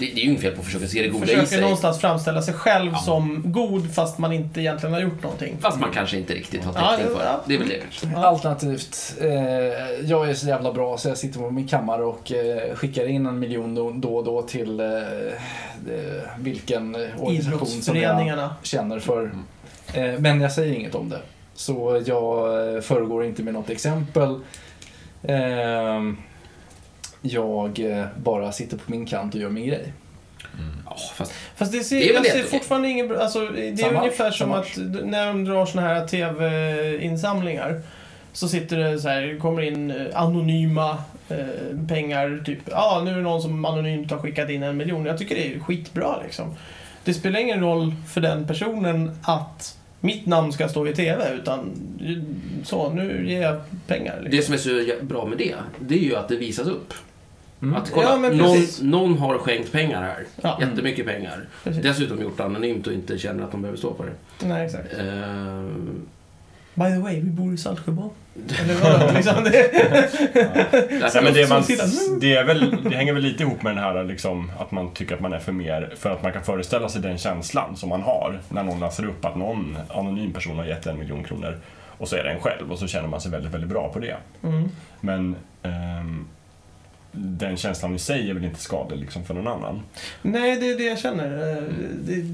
Det, 0.01 0.11
det 0.15 0.21
är 0.21 0.23
ju 0.23 0.29
inget 0.29 0.41
fel 0.41 0.51
på 0.53 0.59
att 0.59 0.65
försöka 0.65 0.87
se 0.87 1.01
det 1.01 1.07
goda 1.07 1.23
i 1.23 1.27
Försöker 1.27 1.45
sig. 1.47 1.61
någonstans 1.61 1.99
framställa 2.01 2.41
sig 2.41 2.53
själv 2.53 2.91
Ja. 2.93 2.99
som 2.99 3.43
god 3.45 3.93
fast 3.93 4.17
man 4.17 4.31
inte 4.33 4.61
egentligen 4.61 4.93
har 4.93 5.01
gjort 5.01 5.23
någonting. 5.23 5.57
Fast 5.61 5.79
man 5.79 5.89
kanske 5.93 6.17
inte 6.17 6.33
riktigt 6.33 6.63
har 6.65 6.73
Ja, 6.75 6.89
täckning 6.89 7.07
det- 7.13 7.19
för 7.19 7.25
ja. 7.25 7.31
det. 7.31 7.39
Det 7.47 7.53
är 7.53 7.59
väl 7.59 7.67
det 7.69 7.77
kanske. 7.81 8.07
Ja. 8.13 8.25
Alternativt, 8.25 9.15
eh, 9.21 9.29
jag 10.09 10.29
är 10.29 10.33
så 10.33 10.47
jävla 10.47 10.73
bra 10.73 10.97
så 10.97 11.07
jag 11.09 11.17
sitter 11.17 11.39
på 11.39 11.51
min 11.51 11.67
kammare 11.67 12.03
och 12.03 12.31
eh, 12.31 12.75
skickar 12.75 13.07
in 13.07 13.25
en 13.25 13.39
miljon 13.39 13.75
då, 13.75 13.91
då 13.91 14.15
och 14.17 14.23
då 14.25 14.41
till 14.41 14.79
eh, 14.79 14.87
eh, 14.87 14.93
vilken 16.39 16.95
organisation 17.19 17.67
som 17.67 17.95
jag 17.97 18.49
känner 18.63 18.99
för. 18.99 19.31
Eh, 19.93 20.19
men 20.19 20.41
jag 20.41 20.51
säger 20.51 20.73
inget 20.73 20.95
om 20.95 21.09
det. 21.09 21.19
Så 21.55 22.01
jag 22.05 22.59
eh, 22.75 22.81
föregår 22.81 23.25
inte 23.25 23.43
med 23.43 23.53
något 23.53 23.69
exempel. 23.69 24.39
Jag 27.21 27.79
eh, 27.79 28.05
bara 28.17 28.51
sitter 28.51 28.77
på 28.77 28.91
min 28.91 29.05
kant 29.05 29.35
och 29.35 29.41
gör 29.41 29.49
min 29.49 29.67
grej. 29.67 29.93
Ja, 30.85 30.97
fast 31.15 31.33
Fast 31.55 31.71
det 31.71 31.83
ser, 31.83 31.99
Det 31.99 32.09
är 32.09 32.13
jag 32.13 32.25
ser 32.25 32.43
fortfarande 32.43 32.89
ingen 32.89 33.07
bra... 33.07 33.19
Alltså, 33.19 33.45
det 33.45 33.69
är 33.69 33.75
Samma, 33.75 33.99
ungefär 33.99 34.31
som 34.31 34.49
samma. 34.49 34.59
att 34.59 34.77
när 35.05 35.27
de 35.27 35.45
drar 35.45 35.65
såna 35.65 35.87
här 35.87 36.07
TV-insamlingar 36.07 37.81
så 38.33 38.47
sitter 38.47 38.77
det 38.77 38.99
så 38.99 39.09
här, 39.09 39.39
kommer 39.39 39.61
in 39.61 39.91
eh, 39.91 40.05
anonyma 40.13 40.97
eh, 41.29 41.77
pengar, 41.87 42.43
typ 42.45 42.59
ja, 42.71 43.01
nu 43.05 43.11
är 43.11 43.15
det 43.15 43.21
någon 43.21 43.41
som 43.41 43.65
anonymt 43.65 44.11
har 44.11 44.17
skickat 44.17 44.49
in 44.49 44.63
en 44.63 44.77
miljon. 44.77 45.05
Jag 45.05 45.17
tycker 45.17 45.35
det 45.35 45.55
är 45.55 45.59
skitbra 45.59 46.21
liksom. 46.23 46.55
Det 47.03 47.13
spelar 47.13 47.39
ingen 47.39 47.59
roll 47.59 47.95
för 48.07 48.21
den 48.21 48.47
personen 48.47 49.11
att 49.21 49.77
mitt 49.99 50.25
namn 50.25 50.53
ska 50.53 50.69
stå 50.69 50.87
i 50.87 50.93
TV, 50.93 51.33
utan 51.33 51.59
eh, 52.01 52.63
så, 52.65 52.89
nu 52.89 53.29
ger 53.29 53.41
jag 53.41 53.61
pengar. 53.87 54.15
Liksom. 54.21 54.37
det 54.37 54.41
som 54.41 54.53
är 54.53 54.87
så 54.97 55.05
bra 55.05 55.25
med 55.25 55.37
det, 55.37 55.55
det 55.79 55.95
är 55.95 56.03
ju 56.03 56.15
att 56.15 56.29
det 56.29 56.35
visas 56.35 56.67
upp. 56.67 56.93
Mm. 57.61 57.75
Att 57.75 57.91
kolla, 57.91 58.09
Ja, 58.09 58.17
men 58.17 58.37
någon, 58.37 58.57
någon 58.81 59.17
har 59.17 59.37
skänkt 59.37 59.71
pengar 59.71 60.01
här. 60.01 60.25
Ja. 60.41 60.57
Jättemycket 60.61 61.05
pengar. 61.05 61.47
Precis. 61.63 61.83
Dessutom 61.83 62.21
gjort 62.21 62.37
det 62.37 62.43
anonymt 62.43 62.87
och 62.87 62.93
inte 62.93 63.17
känner 63.17 63.43
att 63.43 63.51
de 63.51 63.61
behöver 63.61 63.77
stå 63.77 63.93
på 63.93 64.03
det. 64.03 64.47
Nej, 64.47 64.65
exakt. 64.65 64.93
Eh, 64.93 65.61
By 66.73 66.83
the 66.83 66.99
way, 66.99 67.15
vi 67.21 67.29
bor 67.29 67.53
i 67.53 67.57
Saltsjöbaden. 67.57 68.11
Eller 68.61 69.13
liksom 69.13 69.43
det. 69.43 69.71
Nej, 71.13 71.23
men 71.23 71.33
det, 71.33 71.49
man, 71.49 71.63
Som 71.63 71.87
sidan. 71.87 72.19
det, 72.19 72.35
är 72.35 72.43
väl, 72.43 72.77
det 72.83 72.95
hänger 72.95 73.13
väl 73.13 73.23
lite 73.23 73.43
ihop 73.43 73.63
med 73.63 73.75
den 73.75 73.83
här 73.83 74.03
liksom, 74.03 74.51
att 74.59 74.71
man 74.71 74.93
tycker 74.93 75.15
att 75.15 75.21
man 75.21 75.33
är 75.33 75.39
för 75.39 75.51
mer, 75.51 75.93
för 75.97 76.09
att 76.09 76.23
man 76.23 76.33
kan 76.33 76.43
föreställa 76.43 76.89
sig 76.89 77.01
den 77.01 77.17
känslan 77.17 77.75
som 77.75 77.89
man 77.89 78.01
har 78.01 78.39
när 78.49 78.63
någon 78.63 78.79
läser 78.79 79.05
upp 79.05 79.25
att 79.25 79.35
någon 79.35 79.77
anonym 79.89 80.33
person 80.33 80.57
har 80.57 80.65
gett 80.65 80.85
en 80.85 80.99
miljon 80.99 81.23
kronor 81.23 81.57
och 81.97 82.07
så 82.07 82.15
är 82.15 82.23
det 82.23 82.29
en 82.29 82.39
själv 82.39 82.71
och 82.71 82.79
så 82.79 82.87
känner 82.87 83.07
man 83.07 83.21
sig 83.21 83.31
väldigt, 83.31 83.53
väldigt 83.53 83.69
bra 83.69 83.89
på 83.93 83.99
det. 83.99 84.15
Mm. 84.43 84.69
Men 85.01 85.35
ehm, 85.63 86.27
den 87.11 87.57
känslan 87.57 87.95
i 87.95 87.99
sig 87.99 88.29
är 88.29 88.33
väl 88.33 88.45
inte 88.45 88.59
skadlig 88.59 88.99
liksom, 88.99 89.23
för 89.25 89.33
någon 89.33 89.47
annan. 89.47 89.81
Nej, 90.21 90.55
det 90.59 90.69
är 90.71 90.77
det 90.77 90.83
jag 90.83 90.99
känner. 90.99 91.57
Eh, 91.57 91.63
Det, 92.01 92.25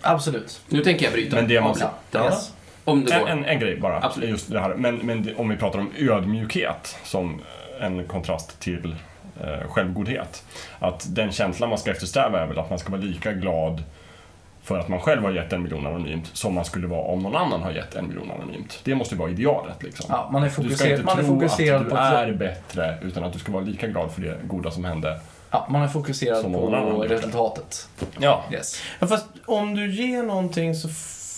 Absolut. 0.00 0.60
nu 0.68 0.80
tänker 0.84 1.04
jag 1.04 1.12
bryta 1.12 1.36
Men 1.36 1.48
det 1.48 1.58
avsnittet. 1.58 1.90
Ja. 2.10 2.24
Yes. 2.24 2.52
Om 2.84 3.04
det 3.04 3.12
En, 3.14 3.20
går. 3.20 3.28
en, 3.28 3.44
en 3.44 3.60
grej 3.60 3.76
bara, 3.76 4.02
Absolut. 4.02 4.30
just 4.30 4.50
det 4.52 4.60
här. 4.60 4.74
Men, 4.74 4.96
men 4.96 5.22
det- 5.22 5.34
om 5.34 5.48
vi 5.48 5.56
pratar 5.56 5.78
om 5.78 5.90
ödmjukhet 5.98 6.96
som 7.04 7.40
en 7.80 8.04
kontrast 8.08 8.60
till 8.60 8.96
eh, 9.40 9.68
självgodhet. 9.70 10.44
Att 10.78 11.06
den 11.14 11.32
känslan 11.32 11.68
man 11.68 11.78
ska 11.78 11.90
eftersträva 11.90 12.40
är 12.40 12.46
väl 12.46 12.58
att 12.58 12.70
man 12.70 12.78
ska 12.78 12.90
vara 12.90 13.00
lika 13.00 13.32
glad 13.32 13.82
för 14.70 14.78
att 14.78 14.88
man 14.88 15.00
själv 15.00 15.22
har 15.22 15.30
gett 15.32 15.52
en 15.52 15.62
miljon 15.62 15.86
anonymt 15.86 16.30
som 16.32 16.54
man 16.54 16.64
skulle 16.64 16.86
vara 16.86 17.00
om 17.02 17.22
någon 17.22 17.36
annan 17.36 17.62
har 17.62 17.70
gett 17.70 17.94
en 17.94 18.08
miljon 18.08 18.30
anonymt. 18.30 18.80
Det 18.84 18.94
måste 18.94 19.14
ju 19.14 19.18
vara 19.18 19.30
idealet 19.30 19.82
liksom. 19.82 20.06
Ja, 20.08 20.28
man 20.32 20.42
är 20.42 20.46
du 20.46 20.52
ska 20.52 20.62
fokuserad, 20.62 20.90
inte 20.90 21.04
man 21.04 21.18
är 21.18 21.22
tro 21.22 21.40
fokuserad 21.40 21.76
att 21.80 21.84
du 21.84 21.90
på 21.90 21.96
är 21.96 22.32
bättre 22.32 22.98
utan 23.02 23.24
att 23.24 23.32
du 23.32 23.38
ska 23.38 23.52
vara 23.52 23.64
lika 23.64 23.86
glad 23.86 24.10
för 24.12 24.20
det 24.22 24.36
goda 24.46 24.70
som 24.70 24.84
hände. 24.84 25.20
Ja, 25.50 25.66
man 25.70 25.82
är 25.82 25.88
fokuserad 25.88 26.38
Som 26.42 26.52
på 26.52 27.04
resultatet. 27.08 27.88
Ja, 28.18 28.44
Yes. 28.52 28.82
ja, 28.98 29.06
fast 29.06 29.26
om 29.46 29.74
du 29.74 29.90
ger 29.92 30.22
någonting 30.22 30.74
så 30.74 30.88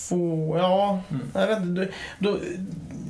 får... 0.08 0.58
Ja, 0.58 1.00
Mm. 1.10 1.22
jag 1.34 1.46
vet 1.46 1.58
inte. 1.58 1.80
du- 1.80 1.92
Då, 2.18 2.36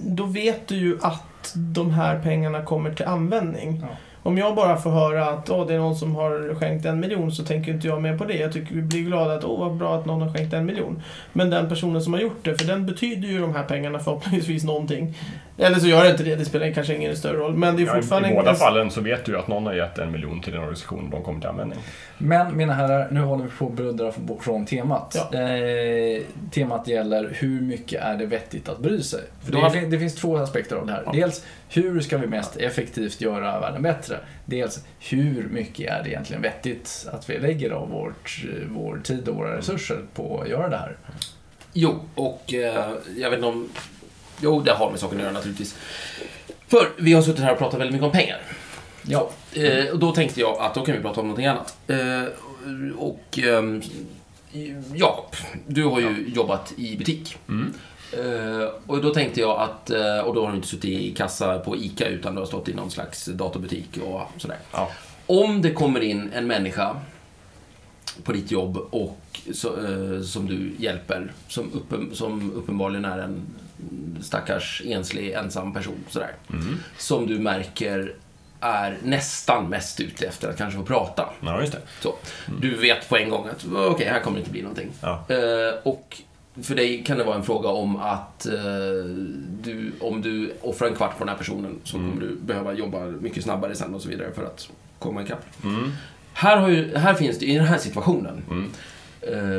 då 0.07 0.25
vet 0.25 0.69
du 0.69 0.77
ju 0.77 0.99
att 1.03 1.53
de 1.55 1.91
här 1.91 2.19
pengarna 2.23 2.63
kommer 2.63 2.95
till 2.95 3.07
användning. 3.07 3.79
Ja. 3.83 3.97
Om 4.23 4.39
jag 4.39 4.55
bara 4.55 4.77
får 4.77 4.91
höra 4.91 5.27
att 5.27 5.51
oh, 5.51 5.67
det 5.67 5.75
är 5.75 5.79
någon 5.79 5.97
som 5.97 6.15
har 6.15 6.55
skänkt 6.55 6.85
en 6.85 7.01
miljon 7.01 7.33
så 7.33 7.45
tänker 7.45 7.73
inte 7.73 7.87
jag 7.87 8.03
mer 8.03 8.19
på 8.19 8.25
det. 8.25 8.35
Jag 8.35 8.53
tycker 8.53 8.75
vi 8.75 8.83
blir 8.83 9.03
glada 9.03 9.35
att 9.35 9.45
åh, 9.45 9.61
vad 9.61 9.77
bra 9.77 9.99
att 9.99 10.07
någon 10.07 10.23
har 10.23 10.33
skänkt 10.35 10.53
en 10.53 10.67
miljon. 10.67 11.03
Men 11.33 11.51
den 11.51 11.69
personen 11.69 12.03
som 12.03 12.13
har 12.13 12.21
gjort 12.21 12.45
det, 12.45 12.59
för 12.59 12.67
den 12.67 12.87
betyder 12.87 13.29
ju 13.29 13.41
de 13.41 13.55
här 13.55 13.65
pengarna 13.65 13.99
förhoppningsvis 13.99 14.65
någonting. 14.65 15.15
Eller 15.59 15.79
så 15.79 15.87
gör 15.87 16.05
det 16.05 16.11
inte 16.11 16.23
det, 16.23 16.37
det 16.37 16.45
spelar 16.45 16.71
kanske 16.71 16.95
ingen 16.95 17.17
större 17.17 17.37
roll. 17.37 17.57
Men 17.57 17.77
det 17.77 17.83
är 17.83 17.87
ja, 17.87 17.93
i, 17.93 18.03
fortfarande... 18.03 18.31
i 18.31 18.35
båda 18.35 18.51
en- 18.51 18.57
fallen 18.57 18.91
så 18.91 19.01
vet 19.01 19.25
du 19.25 19.33
ju 19.33 19.39
att 19.39 19.49
någon 19.49 19.67
har 19.67 19.75
gett 19.75 19.99
en 19.99 20.13
miljon 20.13 20.41
till 20.41 20.55
en 20.55 20.59
organisation 20.59 21.05
och 21.05 21.11
de 21.11 21.23
kommer 21.23 21.41
till 21.41 21.49
användning. 21.49 21.79
Men 22.19 22.57
mina 22.57 22.73
herrar, 22.73 23.09
nu 23.11 23.21
håller 23.21 23.45
vi 23.45 23.51
på 23.51 23.67
att 23.67 23.73
bluddra 23.73 24.13
bort 24.17 24.45
från 24.45 24.67
temat. 24.67 25.31
Ja. 25.33 25.39
Eh, 25.39 26.23
temat 26.51 26.89
gäller 26.89 27.31
hur 27.33 27.61
mycket 27.61 28.03
är 28.03 28.17
det 28.17 28.27
vettigt 28.27 28.69
att 28.69 28.79
bry 28.79 29.03
sig? 29.03 29.21
För 29.45 29.53
det, 29.53 29.59
har 29.59 29.91
det 29.91 29.99
finns 29.99 30.15
två 30.15 30.37
aspekter 30.37 30.77
av 30.77 30.87
det 30.87 30.93
här. 30.93 31.03
Ja. 31.07 31.13
Dels 31.13 31.45
hur 31.69 32.01
ska 32.01 32.19
vi 32.19 32.27
mest 32.27 32.57
effektivt 32.57 33.21
göra 33.21 33.61
världen 33.61 33.83
bättre? 33.83 34.17
Dels 34.45 34.85
hur 34.99 35.49
mycket 35.51 35.91
är 35.91 36.03
det 36.03 36.11
egentligen 36.11 36.43
vettigt 36.43 37.09
att 37.13 37.31
vi 37.31 37.39
lägger 37.39 37.71
av 37.71 37.91
vårt, 37.91 38.45
vår 38.69 39.01
tid 39.05 39.29
och 39.29 39.37
våra 39.37 39.57
resurser 39.57 39.99
på 40.15 40.41
att 40.41 40.49
göra 40.49 40.69
det 40.69 40.77
här? 40.77 40.97
Jo, 41.73 42.01
och 42.15 42.55
eh, 42.55 42.91
jag 43.17 43.31
vet 43.31 43.37
inte 43.37 43.47
om... 43.49 43.69
Jo, 44.43 44.61
det 44.61 44.73
har 44.73 44.91
med 44.91 45.01
saken 45.01 45.19
att 45.19 45.23
göra 45.23 45.33
naturligtvis. 45.33 45.77
För 46.69 46.89
vi 46.99 47.13
har 47.13 47.23
suttit 47.23 47.45
här 47.45 47.53
och 47.53 47.59
pratat 47.59 47.81
väldigt 47.81 47.93
mycket 47.93 48.07
om 48.07 48.13
pengar. 48.13 48.41
Ja. 49.03 49.31
Eh, 49.55 49.93
och 49.93 49.99
då 49.99 50.13
tänkte 50.13 50.41
jag 50.41 50.59
att 50.59 50.75
då 50.75 50.85
kan 50.85 50.97
vi 50.97 51.01
prata 51.01 51.21
om 51.21 51.27
någonting 51.27 51.47
annat. 51.47 51.77
Eh, 51.87 52.25
och 52.97 53.39
ehm, 53.39 53.83
Jakob, 54.95 55.37
du 55.67 55.85
har 55.85 56.01
ju 56.01 56.33
jobbat 56.35 56.73
i 56.77 56.97
butik. 56.97 57.39
Mm. 57.49 57.75
Eh, 58.13 58.69
och 58.87 59.03
då 59.03 59.15
tänkte 59.15 59.41
jag 59.41 59.61
att, 59.61 59.91
eh, 59.91 60.19
och 60.19 60.35
då 60.35 60.45
har 60.45 60.51
du 60.51 60.57
inte 60.57 60.69
suttit 60.69 60.85
i 60.85 61.15
kassa 61.15 61.59
på 61.59 61.77
ICA 61.77 62.09
utan 62.09 62.35
du 62.35 62.41
har 62.41 62.47
stått 62.47 62.69
i 62.69 62.75
någon 62.75 62.91
slags 62.91 63.25
datorbutik 63.25 63.99
och 64.05 64.21
sådär. 64.37 64.59
Ja. 64.73 64.91
Om 65.27 65.63
det 65.63 65.71
kommer 65.71 66.01
in 66.01 66.31
en 66.35 66.47
människa 66.47 66.97
på 68.25 68.33
ditt 68.33 68.51
jobb 68.51 68.77
och 68.77 69.19
så, 69.55 69.69
eh, 69.69 70.23
som 70.23 70.47
du 70.47 70.73
hjälper, 70.79 71.33
som, 71.49 71.71
uppen, 71.75 72.11
som 72.13 72.53
uppenbarligen 72.53 73.05
är 73.05 73.19
en 73.19 73.47
stackars 74.23 74.83
enslig 74.87 75.31
ensam 75.33 75.73
person 75.75 76.05
sådär. 76.09 76.33
Mm. 76.53 76.77
Som 76.99 77.27
du 77.27 77.39
märker 77.39 78.15
är 78.61 78.99
nästan 79.03 79.69
mest 79.69 80.01
ute 80.01 80.27
efter 80.27 80.49
att 80.51 80.59
kanske 80.59 80.79
få 80.79 80.85
prata. 80.85 81.29
Ja, 81.41 81.61
just 81.61 81.73
det. 81.73 81.79
Så. 82.01 82.15
Du 82.61 82.77
vet 82.77 83.09
på 83.09 83.17
en 83.17 83.31
gång 83.31 83.49
att 83.49 83.67
okej, 83.75 84.07
här 84.09 84.21
kommer 84.21 84.37
det 84.37 84.41
inte 84.41 84.51
bli 84.51 84.63
någonting. 84.63 84.91
Ja. 85.01 85.25
Eh, 85.29 85.75
och 85.83 86.23
för 86.63 86.75
dig 86.75 87.05
kan 87.05 87.19
det 87.19 87.25
vara 87.25 87.37
en 87.37 87.43
fråga 87.43 87.69
om 87.69 87.97
att 87.97 88.47
eh, 88.47 88.53
du, 89.63 89.93
om 90.01 90.23
du 90.23 90.53
offrar 90.61 90.89
en 90.89 90.95
kvart 90.95 91.13
på 91.19 91.25
den 91.25 91.29
här 91.29 91.37
personen 91.39 91.79
så 91.85 91.97
Mm. 91.97 92.11
kommer 92.11 92.23
du 92.23 92.37
behöva 92.37 92.73
jobba 92.73 93.01
mycket 93.07 93.45
snabbare 93.45 93.75
sen 93.75 93.95
och 93.95 94.03
så 94.03 94.09
vidare 94.09 94.33
för 94.35 94.45
att 94.45 94.69
komma 94.99 95.23
ikapp. 95.23 95.45
Mm. 95.65 95.93
Här, 96.33 96.57
har 96.57 96.69
ju, 96.69 96.97
här 96.97 97.15
finns 97.15 97.39
det, 97.39 97.47
i 97.47 97.55
den 97.57 97.67
här 97.67 97.79
situationen, 97.79 98.43
Mm. 98.51 98.71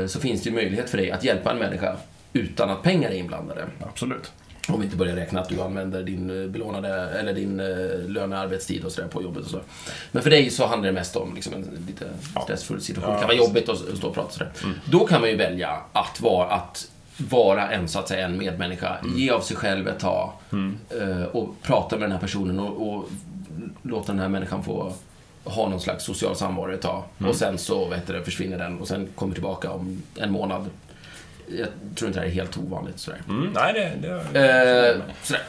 eh, 0.01 0.07
så 0.07 0.19
finns 0.19 0.41
det 0.43 0.49
ju 0.49 0.55
möjlighet 0.55 0.89
för 0.89 0.97
dig 0.97 1.11
att 1.11 1.23
hjälpa 1.23 1.51
en 1.51 1.57
människa 1.57 1.97
utan 2.33 2.69
att 2.69 2.83
pengar 2.83 3.09
är 3.09 3.15
inblandade. 3.15 3.65
Absolut. 3.79 4.31
Om 4.67 4.79
vi 4.79 4.85
inte 4.85 4.97
börjar 4.97 5.15
räkna 5.15 5.41
att 5.41 5.49
du 5.49 5.61
använder 5.61 6.03
din 6.03 6.43
eh, 6.43 6.49
belånade, 6.49 6.89
eller 6.89 7.33
din 7.33 7.59
eh, 7.59 8.09
lönearbetstid 8.09 8.85
och 8.85 8.91
sådär 8.91 9.07
på 9.07 9.23
jobbet 9.23 9.43
och 9.43 9.49
så. 9.49 9.59
Men 10.11 10.23
för 10.23 10.29
dig 10.29 10.49
så 10.49 10.65
handlar 10.65 10.87
det 10.87 10.93
mest 10.93 11.15
om 11.15 11.35
liksom 11.35 11.53
en 11.53 11.85
lite 11.87 12.05
stressfull 12.43 12.81
situation. 12.81 13.09
Ja, 13.11 13.15
det 13.15 13.19
kan 13.19 13.27
vara 13.27 13.47
jobbigt 13.47 13.69
att 13.69 13.97
stå 13.97 14.07
och 14.07 14.13
prata 14.13 14.27
och 14.27 14.33
sådär. 14.33 14.51
Mm. 14.63 14.79
Då 14.85 15.07
kan 15.07 15.21
man 15.21 15.29
ju 15.29 15.35
välja 15.35 15.77
att 15.93 16.21
vara 16.21 16.47
att 16.47 16.89
vara 17.17 17.71
en, 17.71 17.87
så 17.87 17.99
att 17.99 18.07
säga, 18.07 18.25
en 18.25 18.37
medmänniska. 18.37 18.97
Mm. 18.97 19.17
Ge 19.17 19.29
av 19.29 19.41
sig 19.41 19.57
själv 19.57 19.87
ett 19.87 19.99
tag 19.99 20.31
eh, 20.89 21.23
och 21.23 21.55
prata 21.61 21.95
med 21.95 22.03
den 22.03 22.11
här 22.11 22.19
personen 22.19 22.59
och, 22.59 22.93
och 22.93 23.09
låta 23.81 24.11
den 24.11 24.21
här 24.21 24.29
människan 24.29 24.63
få 24.63 24.93
ha 25.43 25.69
någon 25.69 25.81
slags 25.81 26.05
social 26.05 26.35
samvaro 26.35 26.73
ett 26.73 26.81
tag. 26.81 27.03
Mm. 27.17 27.29
Och 27.29 27.35
sen 27.35 27.57
så 27.57 27.89
vet 27.89 28.07
du, 28.07 28.23
försvinner 28.23 28.57
den 28.57 28.79
och 28.79 28.87
sen 28.87 29.07
kommer 29.15 29.33
tillbaka 29.33 29.71
om 29.71 30.01
en 30.15 30.31
månad. 30.31 30.69
Jag 31.47 31.67
tror 31.95 32.07
inte 32.07 32.19
det 32.19 32.23
här 32.25 32.31
är 32.31 32.35
helt 32.35 32.57
ovanligt. 32.57 32.99
Sådär. 32.99 33.21
Mm, 33.29 33.49
nej, 33.53 33.73
det... 34.01 34.09
det 34.33 34.93
Eh, 34.93 35.01
sådär. 35.23 35.41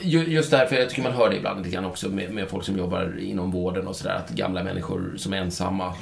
Ju- 0.00 0.28
Just 0.32 0.50
därför, 0.50 0.76
jag 0.76 0.88
tycker 0.90 1.02
man 1.02 1.12
hör 1.12 1.30
det 1.30 1.36
ibland 1.36 1.58
lite 1.58 1.70
grann 1.74 1.84
också 1.84 2.08
med, 2.08 2.30
med 2.32 2.48
folk 2.48 2.64
som 2.64 2.78
jobbar 2.78 3.14
inom 3.20 3.50
vården 3.50 3.86
och 3.86 3.96
sådär, 3.96 4.14
att 4.14 4.30
gamla 4.30 4.62
människor 4.62 5.14
som 5.16 5.32
är 5.32 5.36
ensamma 5.38 5.94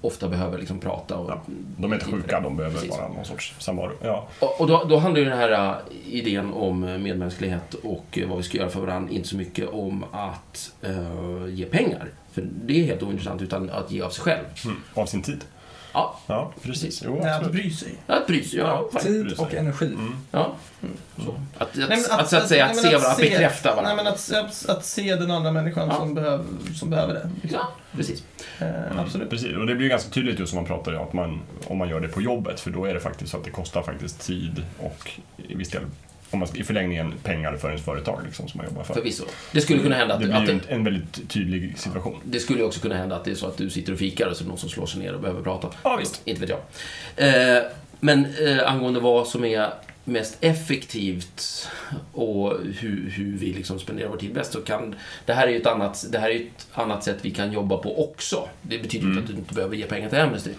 ofta 0.00 0.28
behöver 0.28 0.58
liksom 0.58 0.78
prata. 0.80 1.16
Och, 1.16 1.30
Mm. 1.30 1.38
ja, 1.46 1.52
de 1.82 1.92
är 1.92 1.94
inte 1.96 2.06
sjuka, 2.06 2.40
de 2.40 2.56
behöver 2.56 2.76
Precis. 2.76 2.90
bara 2.96 3.08
någon 3.08 3.24
sorts 3.24 3.54
samvaro. 3.58 3.92
Ja. 4.02 4.28
och, 4.40 4.60
och 4.60 4.66
då, 4.66 4.84
då 4.88 4.96
handlar 4.96 5.18
ju 5.20 5.28
den 5.28 5.38
här 5.38 5.50
äh, 5.70 5.74
idén 6.10 6.52
om 6.52 6.80
medmänsklighet 6.80 7.74
och 7.74 8.18
vad 8.28 8.36
vi 8.36 8.42
ska 8.42 8.58
göra 8.58 8.68
för 8.68 8.80
varandra 8.80 9.12
inte 9.14 9.28
så 9.28 9.36
mycket 9.36 9.68
om 9.68 10.04
att 10.12 10.72
äh, 10.82 11.46
ge 11.54 11.64
pengar. 11.64 12.08
För 12.32 12.44
det 12.64 12.80
är 12.80 12.84
helt 12.84 13.02
ointressant, 13.02 13.42
utan 13.42 13.70
att 13.70 13.90
ge 13.90 14.02
av 14.02 14.10
sig 14.10 14.22
själv. 14.24 14.44
Mm, 14.64 14.76
av 14.94 15.06
sin 15.06 15.22
tid. 15.22 15.44
Ja, 15.94 16.18
Ja, 16.26 16.52
precis. 16.62 17.02
Jo, 17.04 17.18
Nej, 17.22 17.30
att 17.32 17.52
bry 17.52 17.70
sig. 17.70 17.94
att 18.06 18.26
bry 18.26 18.44
sig. 18.44 18.58
Ja, 18.58 18.88
Ja. 18.92 19.00
Tid 19.00 19.34
och 19.38 19.54
energi. 19.54 19.96
ja. 20.30 20.54
Så. 21.16 21.34
Att, 21.58 21.62
att, 21.62 21.76
Nej, 21.76 21.88
men 21.88 22.20
att, 22.20 22.28
så 22.30 22.36
att 22.36 22.48
säga, 22.48 22.66
att 22.66 22.74
nej, 22.74 22.84
se 22.84 22.88
varandra, 22.90 23.10
att 23.10 23.16
bekräfta 23.18 23.68
Nej, 23.74 23.76
varandra. 23.84 24.04
men 24.04 24.12
att, 24.12 24.32
att, 24.32 24.68
att 24.78 24.84
se 24.84 25.16
den 25.16 25.30
andra 25.30 25.50
människan 25.52 25.88
Ja. 25.88 25.96
som, 25.96 26.14
behöver, 26.14 26.44
som 26.74 26.90
behöver 26.90 27.14
det. 27.14 27.30
Liksom. 27.42 27.60
Ja, 27.60 27.68
precis. 27.96 28.22
Eh, 28.58 28.98
absolut. 28.98 29.30
Precis, 29.30 29.56
och 29.56 29.66
det 29.66 29.74
blir 29.74 29.88
ganska 29.88 30.10
tydligt 30.10 30.38
just 30.38 30.50
som 30.50 30.56
man 30.56 30.66
pratar 30.66 30.92
om 30.94 31.02
att 31.06 31.12
man, 31.12 31.40
om 31.66 31.78
man 31.78 31.88
gör 31.88 32.00
det 32.00 32.08
på 32.08 32.20
jobbet, 32.22 32.60
för 32.60 32.70
då 32.70 32.84
är 32.84 32.94
det 32.94 33.00
faktiskt 33.00 33.30
så 33.30 33.36
att 33.36 33.44
det 33.44 33.50
kostar 33.50 33.82
faktiskt 33.82 34.20
tid 34.20 34.64
och 34.78 35.10
i 35.36 35.54
viss 35.54 35.70
del, 35.70 35.82
om 36.34 36.38
man, 36.40 36.48
i 36.54 36.64
förlängningen 36.64 37.14
pengar 37.22 37.56
för 37.56 37.68
ens 37.68 37.84
företag 37.84 38.20
liksom, 38.26 38.48
som 38.48 38.58
man 38.58 38.66
jobbar 38.66 38.82
för. 38.84 38.94
Förvisso. 38.94 39.24
Det 39.52 39.60
skulle 39.60 39.82
kunna 39.82 39.94
hända 39.96 40.18
Det 40.18 40.24
att, 40.36 40.44
blir 40.44 40.54
att 40.54 40.62
det, 40.66 40.72
en, 40.72 40.78
en 40.78 40.84
väldigt 40.84 41.28
tydlig 41.30 41.78
situation. 41.78 42.20
det 42.24 42.40
skulle 42.40 42.62
också 42.62 42.80
kunna 42.80 42.94
hända 42.96 43.16
att 43.16 43.24
det 43.24 43.30
är 43.30 43.34
så 43.34 43.46
att 43.46 43.56
du 43.56 43.70
sitter 43.70 43.92
och 43.92 43.98
fikar 43.98 44.26
och 44.26 44.36
så 44.36 44.42
är 44.42 44.44
det 44.44 44.48
någon 44.48 44.58
som 44.58 44.68
slår 44.68 44.86
sig 44.86 45.00
ner 45.00 45.14
och 45.14 45.20
behöver 45.20 45.42
prata. 45.42 45.68
Ja, 45.82 45.96
visst. 45.96 46.20
Inte 46.24 46.40
vet 46.40 46.50
jag. 46.50 47.56
Eh, 47.56 47.62
men 48.00 48.26
eh, 48.46 48.72
angående 48.72 49.00
vad 49.00 49.26
som 49.26 49.44
är 49.44 49.70
mest 50.04 50.36
effektivt 50.40 51.68
och 52.12 52.52
hur, 52.80 53.10
hur 53.16 53.36
vi 53.38 53.52
liksom 53.52 53.78
spenderar 53.78 54.08
vår 54.08 54.16
tid 54.16 54.34
bäst 54.34 54.52
så 54.52 54.60
kan 54.60 54.94
det 55.26 55.32
här 55.32 55.46
är 55.46 55.50
ju 55.52 55.56
ett 55.60 55.66
annat, 55.66 56.06
det 56.12 56.18
här 56.18 56.28
är 56.30 56.34
ju 56.34 56.46
ett 56.46 56.66
annat 56.72 57.04
sätt 57.04 57.16
vi 57.22 57.30
kan 57.30 57.52
jobba 57.52 57.76
på 57.76 58.04
också. 58.10 58.48
Det 58.62 58.78
betyder 58.78 59.04
Mm. 59.06 59.18
inte 59.18 59.24
att 59.30 59.34
du 59.36 59.40
inte 59.40 59.54
behöver 59.54 59.76
ge 59.76 59.84
pengar 59.86 60.08
till 60.08 60.18
Amnesty. 60.18 60.50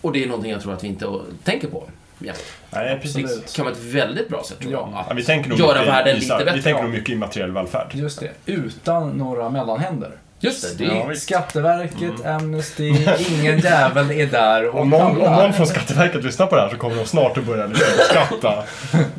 Och 0.00 0.12
det 0.12 0.22
är 0.24 0.26
någonting 0.28 0.52
jag 0.52 0.62
tror 0.62 0.72
att 0.72 0.84
vi 0.84 0.88
inte 0.88 1.06
tänker 1.44 1.68
på. 1.68 1.88
Ja. 2.22 2.32
Nej, 2.70 2.98
precis. 3.02 3.40
Det 3.40 3.52
kan 3.56 3.64
vara 3.64 3.74
ett 3.74 3.80
väldigt 3.84 4.28
bra 4.28 4.42
sätt 4.48 4.60
tror 4.60 4.72
jag. 4.72 4.88
Ja. 4.94 5.04
Ja, 5.08 5.14
vi 5.14 5.24
tänker 5.24 5.50
nog 5.50 5.58
Göra 5.58 5.84
världen 5.84 6.16
i- 6.16 6.20
lite 6.20 6.36
bättre. 6.36 6.52
Vi 6.54 6.62
tänker 6.62 6.78
Ja. 6.80 6.82
nog 6.82 6.90
mycket 6.92 7.08
i 7.10 7.16
materiell 7.16 7.50
välfärd. 7.52 7.86
Just 7.94 8.20
det. 8.20 8.30
Utan 8.52 9.08
några 9.10 9.48
mellanhänder. 9.50 10.10
Just 10.42 10.78
det, 10.78 10.84
det 10.84 10.90
är, 10.90 11.08
Ja. 11.08 11.14
Skatteverket, 11.14 12.26
Amnesty, 12.26 12.88
ingen 13.30 13.58
jävel 13.58 14.10
är 14.10 14.26
där 14.26 14.68
och 14.68 14.80
Om 14.80 14.90
någon, 14.90 15.10
om 15.22 15.32
någon 15.32 15.52
från 15.52 15.66
Skatteverket 15.66 16.24
lyssnar 16.24 16.46
på 16.46 16.56
det 16.56 16.62
här 16.62 16.68
så 16.68 16.76
kommer 16.76 16.96
de 16.96 17.04
snart 17.06 17.38
att 17.38 17.44
börja 17.44 17.66
liksom 17.66 17.86
skatta. 18.08 18.62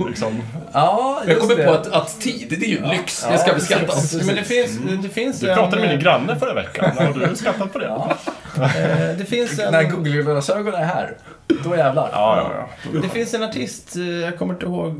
Liksom. 0.09 0.41
Ja, 0.73 1.21
jag 1.27 1.39
kommer 1.39 1.55
det. 1.55 1.65
på 1.65 1.71
att, 1.71 1.87
att 1.87 2.19
tid, 2.21 2.45
det 2.49 2.65
är 2.65 2.69
ju 2.69 2.77
en 2.77 2.89
lyx. 2.89 3.25
Det 3.31 3.37
ska 3.37 3.47
Ja, 3.49 3.53
beskattas. 3.53 4.13
Men 4.13 4.35
det 4.35 4.43
finns, 4.43 4.71
det 5.03 5.09
finns 5.09 5.39
Du 5.39 5.49
en... 5.49 5.55
pratade 5.57 5.81
med 5.81 5.89
din 5.89 5.99
granne 5.99 6.39
förra 6.39 6.53
veckan. 6.53 6.97
Har 6.97 7.27
du 7.29 7.35
skattat 7.35 7.73
på 7.73 7.79
det? 7.79 7.85
Ja. 7.85 8.17
Eh, 8.57 9.17
det 9.17 9.25
finns 9.25 9.59
en... 9.59 9.71
När 9.71 9.83
Google-glasögon 9.83 10.73
är 10.73 10.85
här, 10.85 11.17
då 11.63 11.75
jävlar. 11.75 12.09
Ja, 12.11 12.37
ja, 12.37 12.67
ja. 12.93 12.99
Det 13.01 13.09
finns 13.09 13.33
en 13.33 13.43
artist, 13.43 13.95
eh, 13.95 14.03
jag 14.03 14.37
kommer 14.37 14.53
inte 14.53 14.65
ihåg... 14.65 14.99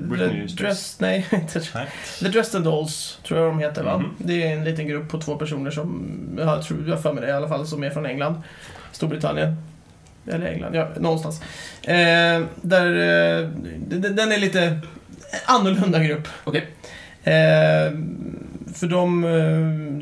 Britney 0.00 0.48
The. 0.56 0.62
Dress, 0.62 0.96
nej, 1.00 1.26
inte 1.32 1.60
Nej. 1.74 1.86
The 2.20 2.28
Dresden 2.28 2.64
Dolls, 2.64 3.18
tror 3.26 3.40
jag 3.40 3.48
de 3.48 3.58
heter 3.58 3.82
va? 3.82 3.98
Mhm. 3.98 4.14
Det 4.18 4.42
är 4.42 4.56
en 4.56 4.64
liten 4.64 4.88
grupp 4.88 5.08
på 5.08 5.20
två 5.20 5.36
personer 5.36 5.70
som, 5.70 6.18
jag 6.38 6.62
tror, 6.62 6.84
jag 6.86 6.94
har 6.94 7.02
för 7.02 7.12
mig 7.12 7.22
det 7.22 7.28
i 7.28 7.32
alla 7.32 7.48
fall, 7.48 7.66
som 7.66 7.84
är 7.84 7.90
från 7.90 8.06
England. 8.06 8.42
Storbritannien. 8.92 9.56
Eller 10.26 10.46
England, 10.46 10.74
ja, 10.74 10.88
någonstans. 10.96 11.42
Eh, 11.82 12.40
där, 12.62 12.86
eh, 12.86 13.48
den 13.88 14.32
är 14.32 14.38
lite 14.38 14.80
annorlunda 15.46 15.98
grupp. 15.98 16.28
Okej. 16.44 16.66
Eh, 17.22 17.92
för 18.74 18.86
de, 18.86 19.24
eh, 19.24 20.00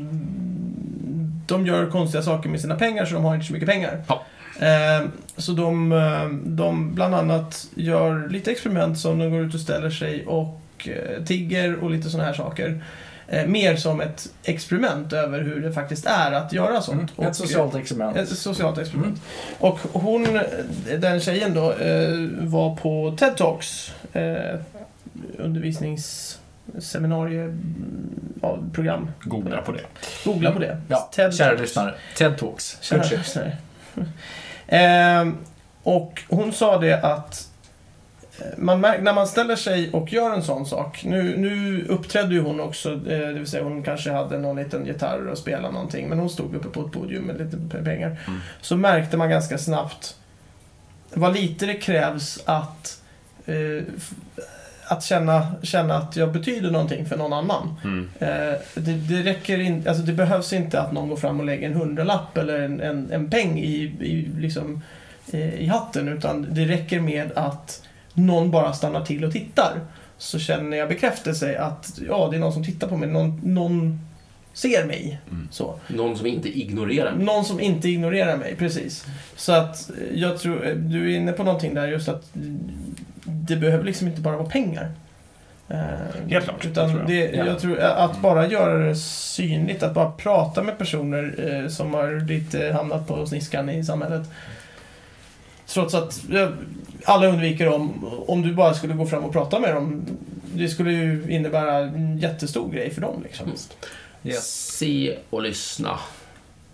de 1.49 1.65
gör 1.65 1.89
konstiga 1.89 2.21
saker 2.23 2.49
med 2.49 2.61
sina 2.61 2.75
pengar 2.75 3.05
så 3.05 3.13
de 3.15 3.23
har 3.25 3.35
inte 3.35 3.47
så 3.47 3.53
mycket 3.53 3.69
pengar. 3.69 4.03
Ja. 4.07 4.23
Eh, 4.59 5.07
så 5.37 5.51
de, 5.51 5.91
eh, 5.91 6.25
de 6.43 6.95
bland 6.95 7.15
annat 7.15 7.67
gör 7.75 8.27
lite 8.29 8.51
experiment 8.51 8.99
som 8.99 9.19
de 9.19 9.31
går 9.31 9.41
ut 9.41 9.53
och 9.53 9.59
ställer 9.59 9.89
sig 9.89 10.25
och 10.25 10.61
eh, 10.87 11.23
tigger 11.23 11.83
och 11.83 11.91
lite 11.91 12.09
sådana 12.09 12.27
här 12.27 12.33
saker. 12.35 12.83
Eh, 13.27 13.45
mer 13.47 13.75
som 13.75 14.01
ett 14.01 14.27
experiment 14.43 15.13
över 15.13 15.41
hur 15.41 15.61
det 15.61 15.71
faktiskt 15.73 16.05
är 16.05 16.31
att 16.31 16.53
göra 16.53 16.69
Mm. 16.69 16.81
sånt. 16.81 17.11
Och- 17.15 17.25
Ett 17.25 17.35
socialt 17.35 17.75
experiment. 17.75 18.17
ett 18.17 18.29
socialt 18.37 18.77
experiment. 18.77 19.21
Och 19.59 19.79
hon, 19.93 20.39
den 20.99 21.19
tjejen 21.19 21.53
då, 21.53 21.71
eh, 21.71 22.09
var 22.39 22.75
på 22.75 23.15
TED 23.19 23.37
Talks. 23.37 23.91
Eh, 24.13 24.59
undervisningsseminarieprogram. 26.73 29.11
Googla 29.23 29.61
på 29.61 29.71
det. 29.71 29.81
Googla 30.25 30.51
på 30.51 30.59
det. 30.59 30.81
Ja, 30.87 31.09
TED 31.13 31.35
kära 31.35 31.47
Talks. 31.49 31.61
lyssnare. 31.61 31.93
TED 32.17 32.37
Talks. 32.37 32.77
Kära 32.81 33.03
lyssnare. 33.03 33.57
Ehm, 34.71 35.37
och 35.83 36.21
hon 36.29 36.53
sa 36.53 36.77
det 36.77 37.03
att 37.03 37.47
eh, 38.39 38.45
man 38.57 38.81
märk, 38.81 39.01
när 39.01 39.13
man 39.13 39.27
ställer 39.27 39.55
sig 39.55 39.91
och 39.91 40.13
gör 40.13 40.33
en 40.33 40.43
sån 40.43 40.65
sak. 40.65 41.01
Nu, 41.05 41.37
nu 41.37 41.85
uppträdde 41.85 42.33
ju 42.33 42.41
hon 42.41 42.59
också, 42.59 42.89
eh, 42.91 42.97
det 43.05 43.33
vill 43.33 43.47
säga 43.47 43.63
hon 43.63 43.83
kanske 43.83 44.11
hade 44.11 44.37
någon 44.37 44.55
liten 44.55 44.85
gitarr 44.85 45.27
och 45.27 45.37
spelade 45.37 45.73
någonting. 45.73 46.09
Men 46.09 46.19
hon 46.19 46.29
stod 46.29 46.55
uppe 46.55 46.67
på 46.67 46.81
ett 46.85 46.91
podium 46.91 47.23
med 47.23 47.37
lite 47.37 47.57
pe- 47.57 47.83
pengar. 47.83 48.17
Mm. 48.27 48.39
Så 48.61 48.77
märkte 48.77 49.17
man 49.17 49.29
ganska 49.29 49.57
snabbt 49.57 50.15
vad 51.13 51.33
lite 51.33 51.65
det 51.65 51.73
krävs 51.73 52.43
att 52.45 53.01
eh, 53.45 53.83
att 54.89 55.03
känna, 55.03 55.47
känna 55.63 55.95
att 55.95 56.15
jag 56.15 56.31
betyder 56.31 56.71
någonting 56.71 57.05
för 57.05 57.17
någon 57.17 57.33
annan. 57.33 57.75
Mm. 57.83 58.09
Eh, 58.19 58.59
det, 58.75 58.93
det 58.93 59.23
räcker 59.23 59.59
inte, 59.59 59.89
alltså 59.89 60.03
det 60.03 60.13
behövs 60.13 60.53
inte 60.53 60.81
att 60.81 60.91
någon 60.91 61.09
går 61.09 61.15
fram 61.15 61.39
och 61.39 61.45
lägger 61.45 61.67
en 61.67 61.73
hundralapp 61.73 62.37
eller 62.37 62.61
en, 62.61 62.81
en, 62.81 63.11
en 63.11 63.29
peng 63.29 63.59
i, 63.59 63.75
i, 63.99 64.31
liksom, 64.39 64.83
eh, 65.31 65.53
i 65.53 65.65
hatten. 65.65 66.07
Utan 66.07 66.47
det 66.49 66.65
räcker 66.65 66.99
med 66.99 67.31
att 67.35 67.83
någon 68.13 68.51
bara 68.51 68.73
stannar 68.73 69.05
till 69.05 69.25
och 69.25 69.31
tittar. 69.31 69.79
Så 70.17 70.39
känner 70.39 70.77
jag 70.77 70.89
bekräftelse 70.89 71.59
att 71.59 71.99
ja, 72.07 72.27
det 72.31 72.37
är 72.37 72.39
någon 72.39 72.53
som 72.53 72.63
tittar 72.63 72.87
på 72.87 72.97
mig. 72.97 73.09
Någon, 73.09 73.41
någon 73.43 73.99
ser 74.53 74.85
mig. 74.85 75.19
Mm. 75.31 75.47
Så. 75.51 75.79
Någon 75.87 76.17
som 76.17 76.27
inte 76.27 76.59
ignorerar 76.59 77.15
mig. 77.15 77.25
Någon 77.25 77.45
som 77.45 77.59
inte 77.59 77.89
ignorerar 77.89 78.37
mig, 78.37 78.55
precis. 78.55 79.05
Så 79.35 79.51
att 79.51 79.89
eh, 79.89 80.19
jag 80.19 80.39
tror, 80.39 80.67
eh, 80.67 80.75
du 80.75 81.13
är 81.13 81.17
inne 81.17 81.31
på 81.31 81.43
någonting 81.43 81.73
där 81.73 81.87
just 81.87 82.09
att 82.09 82.33
det 83.49 83.55
behöver 83.55 83.83
liksom 83.83 84.07
inte 84.07 84.21
bara 84.21 84.37
vara 84.37 84.49
pengar. 84.49 84.91
Eh, 85.69 85.77
Helt 86.29 86.45
klart, 86.45 86.65
Utan 86.65 86.89
tror 86.89 86.99
jag. 86.99 87.09
det, 87.09 87.37
Ja. 87.37 87.45
jag 87.45 87.59
tror 87.59 87.79
att 87.79 88.21
bara 88.21 88.47
göra 88.47 88.77
det 88.77 88.95
synligt, 88.95 89.83
att 89.83 89.93
bara 89.93 90.11
prata 90.11 90.63
med 90.63 90.77
personer 90.77 91.35
eh, 91.63 91.69
som 91.69 91.93
har 91.93 92.27
lite 92.27 92.71
hamnat 92.73 93.07
på 93.07 93.25
sniskan 93.25 93.69
i 93.69 93.83
samhället. 93.83 94.27
Trots 95.67 95.93
att 95.93 96.21
eh, 96.33 96.49
alla 97.05 97.27
undviker 97.27 97.73
om, 97.73 98.05
om 98.27 98.41
du 98.41 98.53
bara 98.53 98.73
skulle 98.73 98.93
gå 98.93 99.05
fram 99.05 99.23
och 99.23 99.33
prata 99.33 99.59
med 99.59 99.75
dem. 99.75 100.05
Det 100.53 100.67
skulle 100.69 100.91
ju 100.91 101.25
innebära 101.29 101.77
en 101.77 102.17
jättestor 102.17 102.71
grej 102.71 102.89
för 102.93 103.01
dem. 103.01 103.23
Liksom. 103.23 103.45
Mm. 103.45 103.57
Yes. 104.23 104.47
Se 104.77 105.17
och 105.29 105.41
lyssna. 105.41 105.99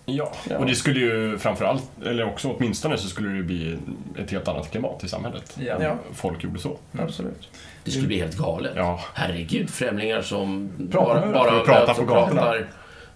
Ja, 0.06 0.32
Ja. 0.50 0.58
och 0.58 0.66
det 0.66 0.76
skulle 0.76 1.00
ju 1.00 1.38
framförallt, 1.38 1.84
eller 2.06 2.26
också 2.26 2.56
åtminstone 2.58 2.98
så 2.98 3.08
skulle 3.08 3.30
det 3.30 3.36
ju 3.36 3.44
bli 3.44 3.78
ett 4.20 4.32
helt 4.32 4.48
annat 4.48 4.72
klimat 4.72 5.04
i 5.04 5.08
samhället. 5.08 5.58
Ja. 5.60 5.76
Om 5.92 5.98
folk 6.16 6.44
gjorde 6.44 6.60
så. 6.60 6.78
Absolut. 7.00 7.50
Det 7.84 7.92
skulle 7.92 8.08
bli 8.08 8.20
helt 8.20 8.38
galet. 8.38 8.72
Ja, 8.76 9.00
Herregud, 9.14 9.70
främlingar 9.70 10.22
som 10.22 10.70
Pratar 10.92 11.28
bara, 11.28 11.32
bara. 11.52 11.60
Pratar 11.60 11.94
på 11.94 12.06
gatorna. 12.06 12.42
pratar 12.42 12.68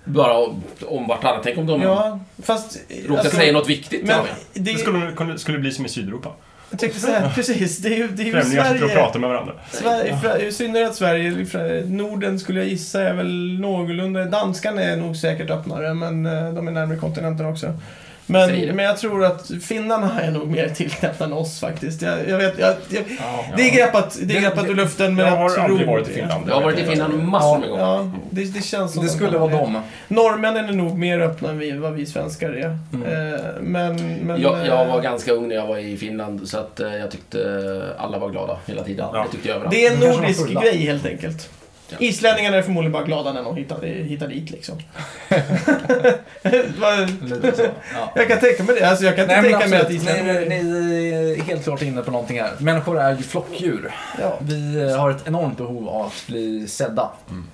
bara 0.04 0.38
om, 0.38 0.63
om 0.88 1.08
vartannat. 1.08 1.43
Tänk 1.43 1.58
om 1.58 1.65
de 1.65 1.82
Ja, 1.82 2.19
fast... 2.43 2.80
råkar 3.06 3.21
alltså, 3.21 3.38
säga 3.38 3.54
något 3.54 3.69
viktigt. 3.69 4.06
Men 4.06 4.25
det, 4.54 4.60
det 4.60 4.78
skulle, 4.78 5.38
skulle 5.38 5.60
bli 5.60 5.71
som 5.71 5.86
i 5.86 5.89
Sydeuropa. 5.89 6.32
Jag 6.69 6.79
tänkte 6.79 6.99
säga, 6.99 7.32
precis. 7.36 7.77
Det 7.77 7.89
är 7.89 7.97
ju, 7.97 8.08
det 8.08 8.23
är 8.23 8.25
ju 8.25 8.32
Främlingar 8.32 8.63
sitter 8.63 8.84
och 8.86 8.89
Sverige. 8.89 9.03
pratar 9.03 9.19
med 9.19 9.29
varandra. 9.29 9.53
Sverige, 9.71 10.47
I 10.47 10.51
synnerhet 10.51 10.95
Sverige, 10.95 11.84
Norden 11.86 12.39
skulle 12.39 12.60
jag 12.60 12.67
gissa 12.69 13.01
är 13.01 13.13
väl 13.13 13.60
någorlunda... 13.60 14.25
Danskan 14.25 14.79
är 14.79 14.95
nog 14.95 15.15
säkert 15.15 15.49
öppnare, 15.49 15.93
men 15.93 16.25
eh, 16.25 16.53
de 16.53 16.67
är 16.67 16.71
närmare 16.71 16.97
kontinenten 16.97 17.45
också. 17.45 17.73
Men, 18.30 18.76
men 18.76 18.86
jag 18.86 18.98
tror 18.98 19.26
att 19.26 19.52
finnarna 19.63 20.22
är 20.22 20.32
nog 20.32 20.48
mer 20.48 20.70
tillknäppta 20.70 21.26
än 21.26 21.34
oss 21.34 21.60
faktiskt. 21.60 22.02
Jag, 22.02 22.30
jag 22.30 22.38
vet, 22.38 22.60
jag, 22.60 22.76
jag, 22.89 23.04
Ja. 23.20 23.46
det 23.58 23.70
är 23.70 23.76
greppat, 23.76 24.18
det 24.22 24.34
är 24.34 24.36
Det- 24.42 24.42
greppat 24.48 24.70
ur 24.70 24.76
luften, 24.76 25.15
men 25.15 25.26
Jag 25.26 25.34
jag, 25.34 25.38
har 25.42 25.50
tror 25.50 25.63
aldrig 25.63 25.88
varit 25.88 26.10
i. 26.10 26.13
Finland. 26.13 26.44
Jag 26.50 26.56
har 26.56 26.62
varit 26.62 26.80
i 26.80 26.84
Finland 26.84 27.24
massor 27.24 27.60
med 27.60 27.70
gånger. 27.70 27.84
Ja, 27.84 28.12
det, 28.30 28.44
det 28.44 28.62
känns 28.65 28.94
som 28.94 29.04
Det 29.04 29.10
skulle 29.10 29.38
vara 29.38 29.52
dem. 29.52 29.82
Norrmännen 30.08 30.65
är 30.70 30.74
nog 30.74 30.98
mer 30.98 31.20
öppna 31.20 31.50
än 31.50 31.58
vi, 31.60 31.72
vad 31.72 31.94
vi 31.94 32.06
svenskar 32.06 32.50
är. 32.50 32.78
Mm. 32.94 33.34
Eh, 33.34 33.39
men, 33.62 33.96
men, 34.26 34.42
Jag, 34.42 34.65
jag 34.68 34.82
eh, 34.88 34.94
var 34.94 35.02
ganska 35.02 35.32
ung 35.32 35.48
när 35.48 35.56
jag 35.56 35.68
var 35.68 35.78
i 35.78 35.98
Finland, 35.98 36.48
så 36.50 36.58
att 36.60 36.80
eh, 36.80 36.96
jag 36.96 37.12
tyckte 37.12 37.39
alla 37.98 38.20
var 38.20 38.30
glada 38.30 38.58
hela 38.65 38.84
tiden. 38.84 39.06
Ja. 39.13 39.24
Det 39.24 39.32
tyckte 39.32 39.48
jag 39.48 39.56
överallt. 39.56 39.76
Det 39.76 39.86
är 39.88 39.94
en 39.94 40.00
nordisk 40.18 40.50
grej 40.50 40.78
helt 40.86 41.06
enkelt. 41.06 41.50
Ja. 41.89 41.97
Islänningarna 41.99 42.58
är 42.58 42.62
förmodligen 42.62 42.91
bara 42.91 43.04
glada 43.04 43.34
när 43.34 43.43
de 43.43 43.56
hittar, 43.56 43.82
hittar 43.82 44.28
dit 44.28 44.52
liksom. 44.52 44.75
Lite 47.21 47.56
så. 47.56 47.63
Ja. 47.93 48.12
jag 48.15 48.28
kan 48.28 48.39
tänka 48.39 48.63
mig 48.63 48.75
det. 48.75 48.89
Alltså, 48.89 49.06
jag 49.06 49.15
kan 49.15 49.23
inte 49.23 49.41
Nej, 49.41 49.52
tänka 49.52 49.67
mig 49.67 49.82
att 49.82 49.91
islänningar... 49.91 50.39
ni, 50.39 50.63
ni 50.63 51.10
är 51.10 51.43
helt 51.43 51.63
klart 51.63 51.82
inne 51.82 52.02
på 52.02 52.12
någonting 52.12 52.41
här. 52.41 52.52
Människor 52.58 52.99
är 52.99 53.17
ju 53.17 53.23
flockdjur. 53.23 53.91
Ja. 54.19 54.38
Vi 54.41 54.91
har 54.93 55.12
ett 55.12 55.28
enormt 55.28 55.58
behov 55.58 55.89
av 55.89 56.06
att 56.06 56.28
bli 56.28 56.67
sedda. 56.67 57.10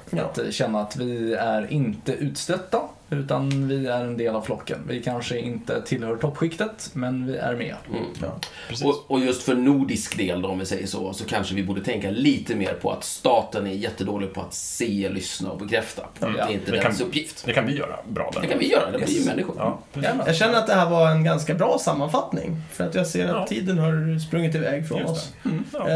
Ja. 0.09 0.23
Att 0.23 0.53
känna 0.53 0.81
att 0.81 0.95
vi 0.95 1.33
är 1.33 1.71
inte 1.71 2.11
utstötta, 2.11 2.79
utan 3.09 3.67
vi 3.67 3.87
är 3.87 4.03
en 4.03 4.17
del 4.17 4.35
av 4.35 4.41
flocken. 4.41 4.77
Vi 4.87 5.01
kanske 5.03 5.39
inte 5.39 5.81
tillhör 5.81 6.15
toppskiktet, 6.15 6.89
men 6.93 7.25
vi 7.27 7.35
är 7.37 7.55
med. 7.55 7.75
Mm. 7.89 8.03
Ja. 8.21 8.39
Och, 8.87 9.11
och 9.11 9.19
just 9.19 9.43
för 9.43 9.55
nordisk 9.55 10.17
del 10.17 10.41
då, 10.41 10.49
om 10.49 10.59
vi 10.59 10.65
säger 10.65 10.87
så, 10.87 11.13
så 11.13 11.25
kanske 11.25 11.55
vi 11.55 11.63
borde 11.63 11.81
tänka 11.83 12.09
lite 12.11 12.55
mer 12.55 12.73
på 12.73 12.91
att 12.91 13.03
staten 13.03 13.67
är 13.67 13.71
jättedålig 13.71 14.33
på 14.33 14.41
att 14.41 14.53
se, 14.53 15.09
lyssna 15.09 15.51
och 15.51 15.59
bekräfta. 15.59 16.03
Mm. 16.21 16.33
Det 16.33 16.39
är 16.41 16.49
inte 16.49 16.71
Det 16.71 16.77
dens 16.81 16.97
kan- 16.97 17.07
uppgift. 17.07 17.45
Det 17.45 17.53
kan 17.53 17.65
vi 17.67 17.77
göra 17.77 17.95
bra 18.09 18.31
där. 18.33 18.41
Det 18.41 18.47
kan 18.47 18.59
vi 18.59 18.71
göra, 18.71 18.91
det 18.91 18.97
blir 18.97 19.07
ju 19.09 19.15
Yes. 19.17 19.25
människor. 19.27 19.55
Ja. 19.57 19.79
Jag 20.25 20.35
känner 20.35 20.53
att 20.57 20.67
det 20.67 20.73
här 20.73 20.89
var 20.89 21.11
en 21.11 21.23
ganska 21.23 21.53
bra 21.53 21.77
sammanfattning. 21.79 22.61
För 22.71 22.83
att 22.87 22.95
jag 22.95 23.07
ser 23.07 23.25
att 23.25 23.31
Ja. 23.35 23.47
tiden 23.47 23.77
har 23.77 24.19
sprungit 24.19 24.55
iväg 24.55 24.87
från 24.87 25.03
oss. 25.05 25.33
Ja. 25.73 25.87
Eh, 25.89 25.93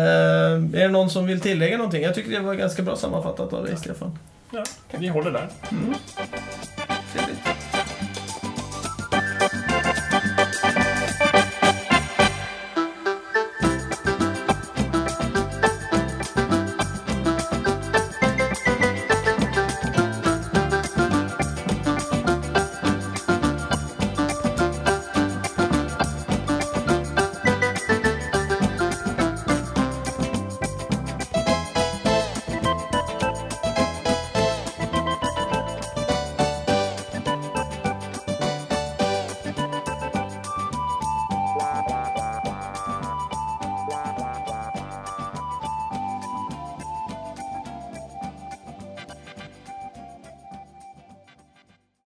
är 0.53 0.59
det 0.79 0.87
någon 0.87 1.09
som 1.09 1.25
vill 1.27 1.41
tillägga 1.41 1.77
någonting? 1.77 2.03
Jag 2.03 2.15
tycker 2.15 2.31
det 2.31 2.39
var 2.39 2.55
ganska 2.55 2.81
bra 2.83 2.95
sammanfattat 2.95 3.53
av 3.53 3.65
dig, 3.65 3.77
Stefan. 3.77 4.17
Ja, 4.51 4.63
vi 4.99 5.07
håller 5.07 5.31
där. 5.31 5.47
Trevligt. 5.69 6.78